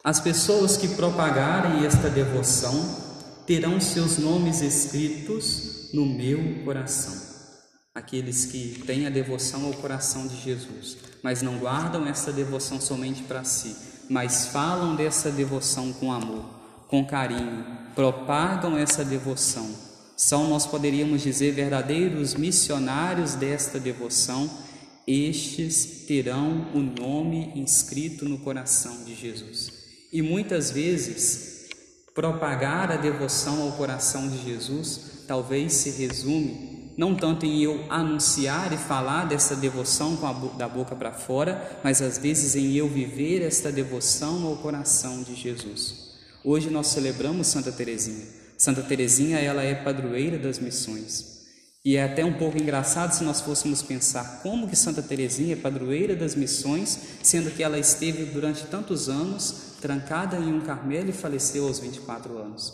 As 0.03 0.19
pessoas 0.19 0.75
que 0.75 0.89
propagarem 0.89 1.85
esta 1.85 2.09
devoção 2.09 3.43
terão 3.45 3.79
seus 3.79 4.17
nomes 4.17 4.61
escritos 4.61 5.89
no 5.93 6.05
meu 6.05 6.65
coração 6.65 7.37
aqueles 7.95 8.45
que 8.45 8.83
têm 8.85 9.07
a 9.07 9.09
devoção 9.09 9.65
ao 9.65 9.73
coração 9.73 10.27
de 10.27 10.39
Jesus, 10.39 10.97
mas 11.23 11.41
não 11.41 11.57
guardam 11.57 12.05
essa 12.05 12.31
devoção 12.31 12.79
somente 12.79 13.23
para 13.23 13.43
si, 13.43 13.75
mas 14.07 14.47
falam 14.47 14.95
dessa 14.95 15.31
devoção 15.31 15.91
com 15.93 16.11
amor, 16.11 16.45
com 16.87 17.03
carinho, 17.07 17.65
propagam 17.95 18.77
essa 18.77 19.03
devoção. 19.03 19.86
São, 20.17 20.49
nós 20.49 20.65
poderíamos 20.65 21.21
dizer, 21.21 21.53
verdadeiros 21.53 22.33
missionários 22.33 23.35
desta 23.35 23.79
devoção. 23.79 24.49
Estes 25.05 26.05
terão 26.07 26.67
o 26.73 26.79
nome 26.79 27.53
inscrito 27.55 28.25
no 28.25 28.39
coração 28.39 29.05
de 29.05 29.15
Jesus. 29.15 29.71
E 30.11 30.21
muitas 30.21 30.71
vezes, 30.71 31.67
propagar 32.15 32.91
a 32.91 32.97
devoção 32.97 33.61
ao 33.61 33.73
coração 33.73 34.27
de 34.27 34.43
Jesus 34.43 35.23
talvez 35.27 35.73
se 35.73 35.91
resume 35.91 36.77
não 36.97 37.13
tanto 37.13 37.45
em 37.45 37.61
eu 37.61 37.85
anunciar 37.89 38.73
e 38.73 38.77
falar 38.77 39.25
dessa 39.25 39.55
devoção 39.55 40.17
da 40.57 40.67
boca 40.67 40.95
para 40.95 41.13
fora, 41.13 41.79
mas 41.83 42.01
às 42.01 42.17
vezes 42.17 42.55
em 42.55 42.73
eu 42.73 42.89
viver 42.89 43.43
esta 43.43 43.71
devoção 43.71 44.47
ao 44.47 44.57
coração 44.57 45.21
de 45.21 45.35
Jesus. 45.35 46.07
Hoje 46.43 46.71
nós 46.71 46.87
celebramos 46.87 47.45
Santa 47.45 47.71
Teresinha. 47.71 48.36
Santa 48.57 48.81
Teresinha, 48.81 49.39
ela 49.39 49.63
é 49.63 49.75
padroeira 49.75 50.37
das 50.37 50.57
missões. 50.57 51.37
E 51.85 51.95
é 51.95 52.03
até 52.03 52.25
um 52.25 52.33
pouco 52.33 52.57
engraçado 52.57 53.13
se 53.13 53.23
nós 53.23 53.39
fôssemos 53.39 53.81
pensar 53.81 54.41
como 54.41 54.67
que 54.67 54.75
Santa 54.75 55.01
Teresinha 55.01 55.53
é 55.53 55.55
padroeira 55.55 56.15
das 56.15 56.35
missões, 56.35 56.99
sendo 57.23 57.51
que 57.51 57.63
ela 57.63 57.79
esteve 57.79 58.25
durante 58.25 58.65
tantos 58.65 59.07
anos 59.07 59.77
trancada 59.79 60.37
em 60.37 60.53
um 60.53 60.59
Carmelo 60.59 61.09
e 61.09 61.13
faleceu 61.13 61.67
aos 61.67 61.79
24 61.79 62.37
anos. 62.37 62.73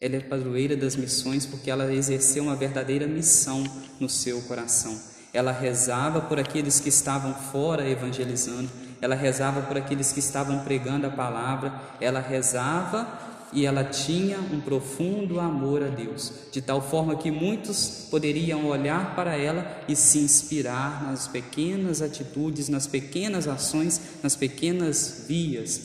Ela 0.00 0.16
é 0.16 0.20
padroeira 0.20 0.76
das 0.76 0.96
missões 0.96 1.44
porque 1.44 1.70
ela 1.70 1.92
exerceu 1.92 2.44
uma 2.44 2.56
verdadeira 2.56 3.06
missão 3.06 3.64
no 3.98 4.08
seu 4.08 4.40
coração. 4.42 4.98
Ela 5.32 5.52
rezava 5.52 6.20
por 6.20 6.38
aqueles 6.38 6.78
que 6.78 6.88
estavam 6.88 7.34
fora 7.34 7.88
evangelizando, 7.88 8.70
ela 9.00 9.14
rezava 9.14 9.62
por 9.62 9.76
aqueles 9.76 10.12
que 10.12 10.20
estavam 10.20 10.60
pregando 10.60 11.06
a 11.06 11.10
palavra, 11.10 11.74
ela 12.00 12.20
rezava 12.20 13.33
e 13.54 13.64
ela 13.64 13.84
tinha 13.84 14.38
um 14.40 14.60
profundo 14.60 15.38
amor 15.38 15.80
a 15.82 15.88
Deus, 15.88 16.32
de 16.50 16.60
tal 16.60 16.82
forma 16.82 17.16
que 17.16 17.30
muitos 17.30 18.08
poderiam 18.10 18.66
olhar 18.66 19.14
para 19.14 19.36
ela 19.36 19.84
e 19.88 19.94
se 19.94 20.18
inspirar 20.18 21.04
nas 21.04 21.28
pequenas 21.28 22.02
atitudes, 22.02 22.68
nas 22.68 22.88
pequenas 22.88 23.46
ações, 23.46 24.00
nas 24.22 24.34
pequenas 24.34 25.24
vias 25.28 25.80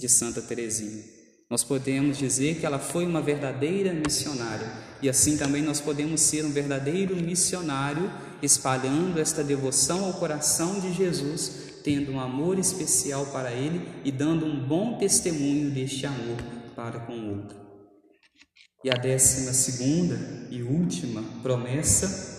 de 0.00 0.08
Santa 0.08 0.40
Teresinha. 0.40 1.04
Nós 1.50 1.62
podemos 1.62 2.16
dizer 2.16 2.56
que 2.56 2.66
ela 2.66 2.78
foi 2.78 3.06
uma 3.06 3.20
verdadeira 3.20 3.92
missionária 3.92 4.66
e 5.02 5.08
assim 5.08 5.36
também 5.36 5.62
nós 5.62 5.80
podemos 5.80 6.22
ser 6.22 6.44
um 6.44 6.50
verdadeiro 6.50 7.14
missionário 7.14 8.10
espalhando 8.42 9.20
esta 9.20 9.44
devoção 9.44 10.06
ao 10.06 10.14
coração 10.14 10.80
de 10.80 10.92
Jesus, 10.92 11.52
tendo 11.84 12.10
um 12.10 12.18
amor 12.18 12.58
especial 12.58 13.26
para 13.26 13.52
ele 13.52 13.86
e 14.02 14.10
dando 14.10 14.46
um 14.46 14.66
bom 14.66 14.98
testemunho 14.98 15.70
deste 15.70 16.04
amor 16.06 16.55
para 16.76 17.00
com 17.00 17.14
o 17.14 17.38
outro. 17.38 17.56
E 18.84 18.90
a 18.90 18.94
décima 18.94 19.52
segunda 19.52 20.46
e 20.50 20.62
última 20.62 21.24
promessa, 21.42 22.36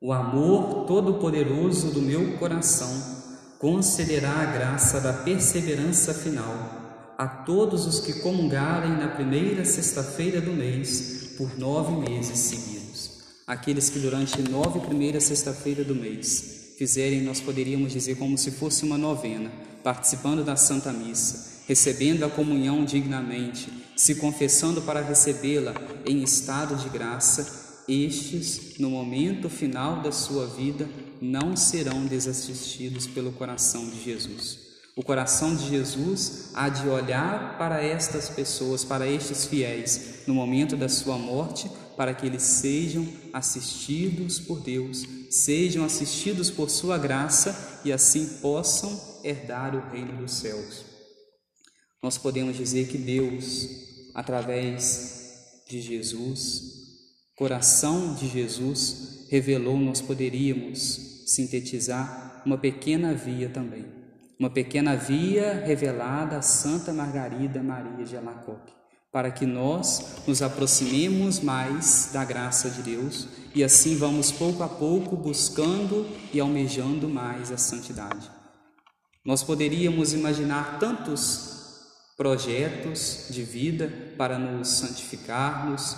o 0.00 0.12
amor 0.12 0.86
todo-poderoso 0.86 1.90
do 1.90 2.02
meu 2.02 2.38
coração 2.38 3.18
concederá 3.58 4.30
a 4.30 4.44
graça 4.44 5.00
da 5.00 5.12
perseverança 5.12 6.14
final 6.14 6.78
a 7.18 7.26
todos 7.26 7.84
os 7.84 7.98
que 7.98 8.20
comungarem 8.20 8.92
na 8.92 9.08
primeira 9.08 9.64
sexta-feira 9.64 10.40
do 10.40 10.52
mês 10.52 11.34
por 11.36 11.58
nove 11.58 12.08
meses 12.08 12.38
seguidos. 12.38 13.24
Aqueles 13.44 13.90
que 13.90 13.98
durante 13.98 14.40
nove 14.42 14.78
primeiras 14.80 15.24
sexta-feira 15.24 15.82
do 15.82 15.96
mês 15.96 16.74
fizerem, 16.78 17.22
nós 17.22 17.40
poderíamos 17.40 17.90
dizer 17.90 18.16
como 18.16 18.38
se 18.38 18.52
fosse 18.52 18.84
uma 18.84 18.96
novena, 18.96 19.50
participando 19.82 20.44
da 20.44 20.54
Santa 20.54 20.92
Missa, 20.92 21.57
recebendo 21.68 22.24
a 22.24 22.30
comunhão 22.30 22.82
dignamente, 22.82 23.70
se 23.94 24.14
confessando 24.14 24.80
para 24.80 25.02
recebê-la 25.02 25.74
em 26.06 26.22
estado 26.22 26.74
de 26.76 26.88
graça, 26.88 27.84
estes, 27.86 28.78
no 28.78 28.88
momento 28.88 29.50
final 29.50 30.00
da 30.00 30.10
sua 30.10 30.46
vida, 30.46 30.88
não 31.20 31.54
serão 31.54 32.06
desassistidos 32.06 33.06
pelo 33.06 33.32
coração 33.32 33.86
de 33.90 34.02
Jesus. 34.02 34.60
O 34.96 35.02
coração 35.02 35.54
de 35.54 35.68
Jesus 35.68 36.50
há 36.54 36.70
de 36.70 36.88
olhar 36.88 37.58
para 37.58 37.84
estas 37.84 38.30
pessoas, 38.30 38.82
para 38.82 39.06
estes 39.06 39.44
fiéis, 39.44 40.20
no 40.26 40.32
momento 40.34 40.74
da 40.74 40.88
sua 40.88 41.18
morte, 41.18 41.70
para 41.98 42.14
que 42.14 42.26
eles 42.26 42.42
sejam 42.42 43.06
assistidos 43.30 44.40
por 44.40 44.60
Deus, 44.60 45.04
sejam 45.28 45.84
assistidos 45.84 46.50
por 46.50 46.70
sua 46.70 46.96
graça 46.96 47.80
e 47.84 47.92
assim 47.92 48.26
possam 48.40 49.20
herdar 49.22 49.74
o 49.76 49.92
reino 49.92 50.14
dos 50.14 50.32
céus. 50.32 50.97
Nós 52.02 52.16
podemos 52.18 52.56
dizer 52.56 52.88
que 52.88 52.98
Deus, 52.98 53.68
através 54.14 55.62
de 55.68 55.80
Jesus, 55.80 56.62
coração 57.36 58.14
de 58.14 58.28
Jesus, 58.28 59.26
revelou, 59.30 59.78
nós 59.78 60.00
poderíamos 60.00 61.24
sintetizar 61.26 62.42
uma 62.46 62.56
pequena 62.56 63.14
via 63.14 63.48
também 63.48 63.98
uma 64.38 64.48
pequena 64.48 64.94
via 64.94 65.64
revelada 65.66 66.38
a 66.38 66.42
Santa 66.42 66.92
Margarida 66.92 67.60
Maria 67.60 68.04
de 68.04 68.16
Alacoque, 68.16 68.72
para 69.10 69.32
que 69.32 69.44
nós 69.44 70.22
nos 70.28 70.42
aproximemos 70.42 71.40
mais 71.40 72.10
da 72.12 72.24
graça 72.24 72.70
de 72.70 72.82
Deus 72.82 73.26
e 73.52 73.64
assim 73.64 73.96
vamos 73.96 74.30
pouco 74.30 74.62
a 74.62 74.68
pouco 74.68 75.16
buscando 75.16 76.06
e 76.32 76.38
almejando 76.38 77.08
mais 77.08 77.50
a 77.50 77.56
santidade. 77.56 78.30
Nós 79.24 79.42
poderíamos 79.42 80.12
imaginar 80.12 80.78
tantos 80.78 81.57
projetos 82.18 83.26
de 83.30 83.44
vida 83.44 83.90
para 84.18 84.40
nos 84.40 84.66
santificarmos, 84.68 85.96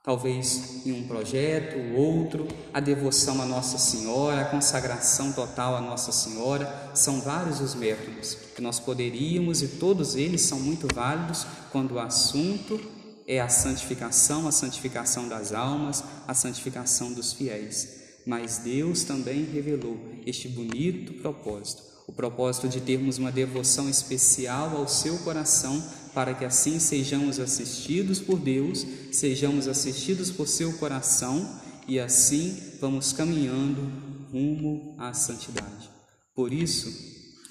talvez 0.00 0.86
em 0.86 0.92
um 0.92 1.08
projeto 1.08 1.76
ou 1.76 2.00
outro, 2.00 2.46
a 2.72 2.78
devoção 2.78 3.42
a 3.42 3.44
Nossa 3.44 3.76
Senhora, 3.76 4.42
a 4.42 4.44
consagração 4.44 5.32
total 5.32 5.74
a 5.74 5.80
Nossa 5.80 6.12
Senhora, 6.12 6.92
são 6.94 7.20
vários 7.20 7.60
os 7.60 7.74
métodos 7.74 8.36
que 8.54 8.62
nós 8.62 8.78
poderíamos 8.78 9.60
e 9.60 9.66
todos 9.66 10.14
eles 10.14 10.42
são 10.42 10.60
muito 10.60 10.86
válidos 10.94 11.44
quando 11.72 11.96
o 11.96 11.98
assunto 11.98 12.80
é 13.26 13.40
a 13.40 13.48
santificação, 13.48 14.46
a 14.46 14.52
santificação 14.52 15.28
das 15.28 15.52
almas, 15.52 16.04
a 16.28 16.34
santificação 16.34 17.12
dos 17.12 17.32
fiéis. 17.32 18.04
Mas 18.24 18.58
Deus 18.58 19.02
também 19.02 19.44
revelou 19.44 19.98
este 20.24 20.48
bonito 20.48 21.14
propósito, 21.14 21.82
o 22.06 22.12
propósito 22.12 22.68
de 22.68 22.80
termos 22.80 23.18
uma 23.18 23.32
devoção 23.32 23.88
especial 23.88 24.76
ao 24.76 24.86
seu 24.86 25.18
coração 25.18 25.82
para 26.12 26.34
que 26.34 26.44
assim 26.44 26.78
sejamos 26.78 27.40
assistidos 27.40 28.20
por 28.20 28.38
Deus, 28.38 28.86
sejamos 29.10 29.66
assistidos 29.66 30.30
por 30.30 30.46
seu 30.46 30.72
coração 30.74 31.60
e 31.88 31.98
assim 31.98 32.56
vamos 32.80 33.12
caminhando 33.12 33.90
rumo 34.30 34.94
à 34.98 35.12
santidade. 35.12 35.90
Por 36.34 36.52
isso, 36.52 36.92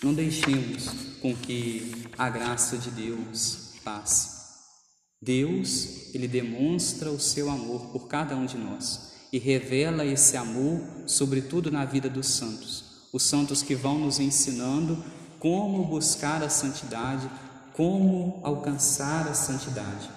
não 0.04 0.14
deixemos 0.14 0.90
com 1.22 1.36
que 1.36 1.92
a 2.18 2.30
graça 2.30 2.78
de 2.78 2.92
Deus 2.92 3.74
passe. 3.84 4.34
Deus, 5.22 6.14
ele 6.14 6.28
demonstra 6.28 7.10
o 7.10 7.20
seu 7.20 7.50
amor 7.50 7.88
por 7.88 8.08
cada 8.08 8.36
um 8.36 8.46
de 8.46 8.58
nós 8.58 9.14
e 9.32 9.40
revela 9.40 10.06
esse 10.06 10.36
amor 10.36 10.82
sobretudo 11.08 11.72
na 11.72 11.86
vida 11.86 12.10
dos 12.10 12.28
santos. 12.28 12.93
Os 13.14 13.22
santos 13.22 13.62
que 13.62 13.76
vão 13.76 14.00
nos 14.00 14.20
ensinando 14.20 14.98
como 15.38 15.86
buscar 15.86 16.42
a 16.42 16.50
santidade, 16.50 17.30
como 17.72 18.40
alcançar 18.42 19.28
a 19.28 19.36
santidade? 19.36 20.10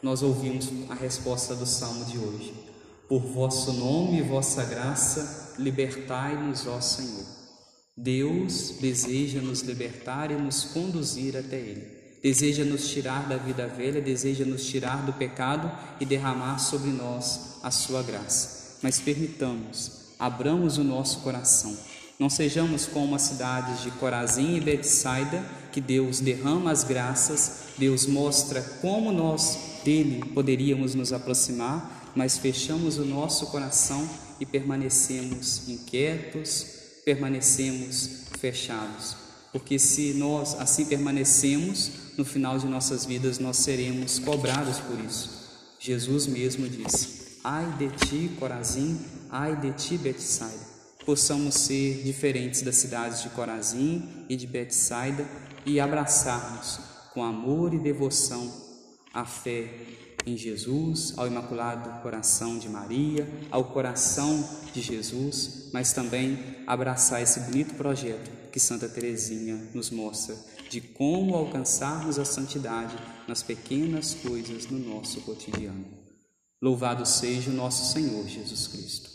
Nós 0.00 0.22
ouvimos 0.22 0.68
a 0.88 0.94
resposta 0.94 1.56
do 1.56 1.66
salmo 1.66 2.04
de 2.04 2.16
hoje. 2.16 2.54
Por 3.08 3.22
vosso 3.22 3.72
nome 3.72 4.20
e 4.20 4.22
vossa 4.22 4.62
graça, 4.62 5.56
libertai-nos, 5.58 6.64
ó 6.68 6.80
Senhor. 6.80 7.26
Deus 7.96 8.76
deseja 8.80 9.40
nos 9.40 9.62
libertar 9.62 10.30
e 10.30 10.36
nos 10.36 10.62
conduzir 10.62 11.36
até 11.36 11.56
Ele. 11.56 11.98
Deseja 12.22 12.64
nos 12.64 12.88
tirar 12.88 13.28
da 13.28 13.36
vida 13.36 13.66
velha, 13.66 14.00
deseja 14.00 14.44
nos 14.44 14.64
tirar 14.64 15.04
do 15.04 15.12
pecado 15.12 15.68
e 15.98 16.04
derramar 16.04 16.60
sobre 16.60 16.90
nós 16.90 17.58
a 17.64 17.72
sua 17.72 18.00
graça. 18.00 18.78
Mas 18.80 19.00
permitamos, 19.00 20.14
abramos 20.20 20.78
o 20.78 20.84
nosso 20.84 21.18
coração 21.18 21.76
não 22.18 22.28
sejamos 22.28 22.84
como 22.84 23.14
as 23.14 23.22
cidades 23.22 23.82
de 23.82 23.92
Corazim 23.92 24.56
e 24.56 24.60
Betsaida, 24.60 25.44
que 25.70 25.80
Deus 25.80 26.18
derrama 26.18 26.72
as 26.72 26.82
graças, 26.82 27.68
Deus 27.78 28.06
mostra 28.06 28.60
como 28.80 29.12
nós 29.12 29.56
dele 29.84 30.24
poderíamos 30.34 30.96
nos 30.96 31.12
aproximar, 31.12 32.12
mas 32.16 32.36
fechamos 32.36 32.98
o 32.98 33.04
nosso 33.04 33.46
coração 33.46 34.08
e 34.40 34.46
permanecemos 34.46 35.68
inquietos, 35.68 36.66
permanecemos 37.04 38.24
fechados. 38.40 39.16
Porque 39.52 39.78
se 39.78 40.14
nós 40.14 40.58
assim 40.58 40.86
permanecemos, 40.86 41.90
no 42.16 42.24
final 42.24 42.58
de 42.58 42.66
nossas 42.66 43.06
vidas 43.06 43.38
nós 43.38 43.58
seremos 43.58 44.18
cobrados 44.18 44.78
por 44.80 44.98
isso. 45.04 45.30
Jesus 45.78 46.26
mesmo 46.26 46.68
disse: 46.68 47.38
Ai 47.44 47.64
de 47.78 47.88
ti, 47.90 48.30
Corazim, 48.40 48.98
ai 49.30 49.54
de 49.56 49.72
ti, 49.72 49.96
Betsaida 49.96 50.67
possamos 51.08 51.54
ser 51.54 52.02
diferentes 52.02 52.60
das 52.60 52.76
cidades 52.76 53.22
de 53.22 53.30
Corazim 53.30 54.26
e 54.28 54.36
de 54.36 54.46
Betsaida 54.46 55.26
e 55.64 55.80
abraçarmos 55.80 56.80
com 57.14 57.24
amor 57.24 57.72
e 57.72 57.78
devoção 57.78 58.52
a 59.14 59.24
fé 59.24 59.70
em 60.26 60.36
Jesus, 60.36 61.14
ao 61.16 61.26
Imaculado 61.26 62.02
Coração 62.02 62.58
de 62.58 62.68
Maria, 62.68 63.26
ao 63.50 63.72
coração 63.72 64.46
de 64.74 64.82
Jesus, 64.82 65.70
mas 65.72 65.94
também 65.94 66.38
abraçar 66.66 67.22
esse 67.22 67.40
bonito 67.40 67.74
projeto 67.76 68.30
que 68.52 68.60
Santa 68.60 68.86
Teresinha 68.86 69.56
nos 69.72 69.88
mostra 69.88 70.36
de 70.68 70.82
como 70.82 71.34
alcançarmos 71.34 72.18
a 72.18 72.24
santidade 72.26 72.98
nas 73.26 73.42
pequenas 73.42 74.12
coisas 74.12 74.66
no 74.66 74.78
nosso 74.78 75.22
cotidiano. 75.22 75.86
Louvado 76.60 77.06
seja 77.06 77.50
o 77.50 77.54
nosso 77.54 77.94
Senhor 77.94 78.28
Jesus 78.28 78.66
Cristo. 78.66 79.08